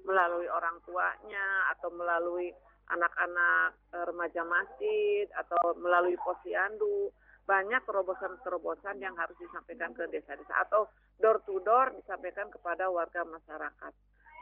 [0.08, 2.48] melalui orang tuanya atau melalui
[2.92, 7.12] anak-anak uh, remaja masjid atau melalui posyandu
[7.48, 13.94] banyak terobosan-terobosan yang harus disampaikan ke desa-desa atau door to door disampaikan kepada warga masyarakat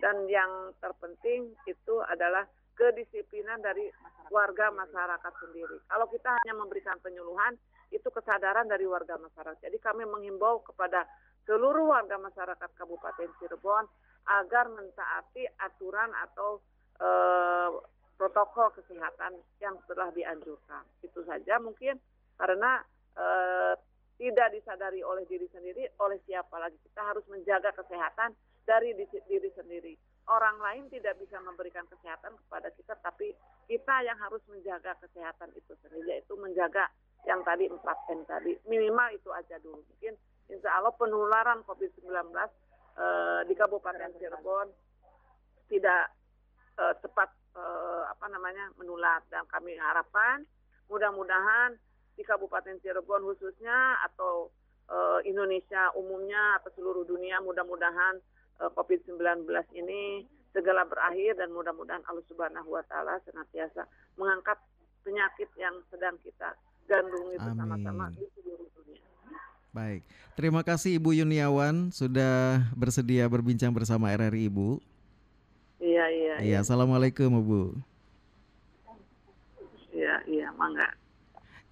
[0.01, 3.87] dan yang terpenting itu adalah kedisiplinan dari
[4.27, 5.79] warga masyarakat sendiri.
[5.87, 7.55] Kalau kita hanya memberikan penyuluhan,
[7.93, 9.63] itu kesadaran dari warga masyarakat.
[9.63, 11.07] Jadi kami menghimbau kepada
[11.47, 13.85] seluruh warga masyarakat Kabupaten Cirebon
[14.25, 16.59] agar mentaati aturan atau
[16.97, 17.09] e,
[18.15, 20.83] protokol kesehatan yang telah dianjurkan.
[21.03, 21.99] Itu saja mungkin
[22.39, 22.83] karena
[23.15, 23.27] e,
[24.15, 28.31] tidak disadari oleh diri sendiri, oleh siapa lagi kita harus menjaga kesehatan
[28.63, 28.95] dari
[29.27, 29.93] diri sendiri.
[30.25, 33.35] Orang lain tidak bisa memberikan kesehatan kepada kita, tapi
[33.69, 36.89] kita yang harus menjaga kesehatan itu sendiri, yaitu menjaga
[37.29, 38.57] yang tadi 4M tadi.
[38.65, 39.85] Minimal itu aja dulu.
[39.85, 40.17] Mungkin
[40.49, 44.67] insya Allah penularan COVID-19 eh, di Kabupaten Cirebon
[45.69, 46.09] tidak
[46.81, 47.29] eh, cepat
[48.15, 50.47] apa namanya menular dan kami harapkan
[50.87, 51.75] mudah-mudahan
[52.15, 54.47] di Kabupaten Cirebon khususnya atau
[54.87, 58.23] eh, Indonesia umumnya atau seluruh dunia mudah-mudahan
[58.63, 59.43] eh, COVID-19
[59.75, 60.23] ini
[60.55, 63.83] segala berakhir dan mudah-mudahan Allah Subhanahu wa taala senantiasa
[64.15, 64.55] mengangkat
[65.03, 66.55] penyakit yang sedang kita
[66.87, 69.03] gandrungi bersama-sama di seluruh dunia.
[69.75, 70.01] Baik,
[70.39, 74.79] terima kasih Ibu Yuniawan sudah bersedia berbincang bersama RRI Ibu.
[75.83, 76.35] Iya iya.
[76.39, 77.61] Iya, assalamualaikum Ibu.
[80.55, 80.87] Iya, mangga.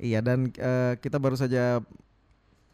[0.03, 1.79] Iya dan uh, kita baru saja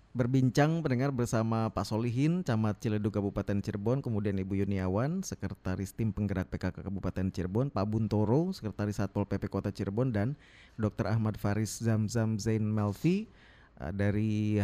[0.10, 6.50] berbincang pendengar bersama Pak Solihin, Camat Ciledug Kabupaten Cirebon, kemudian Ibu Yuniawan, Sekretaris Tim Penggerak
[6.50, 10.34] PKK Kabupaten Cirebon, Pak Buntoro, Sekretaris Satpol PP Kota Cirebon, dan
[10.82, 11.14] Dr.
[11.14, 13.30] Ahmad Faris Zamzam Zain Melvi
[13.78, 14.58] uh, dari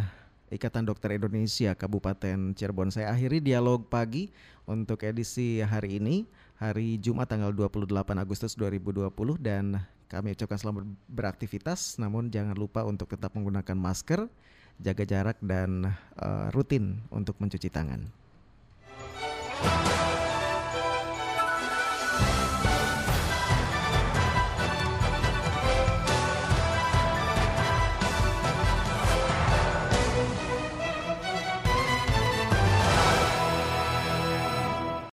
[0.49, 2.89] Ikatan Dokter Indonesia Kabupaten Cirebon.
[2.89, 4.33] Saya akhiri dialog pagi
[4.65, 6.25] untuk edisi hari ini,
[6.57, 7.85] hari Jumat tanggal 28
[8.17, 9.77] Agustus 2020 dan
[10.15, 14.31] kami ucapkan selamat beraktivitas, namun jangan lupa untuk tetap menggunakan masker,
[14.79, 18.07] jaga jarak, dan uh, rutin untuk mencuci tangan.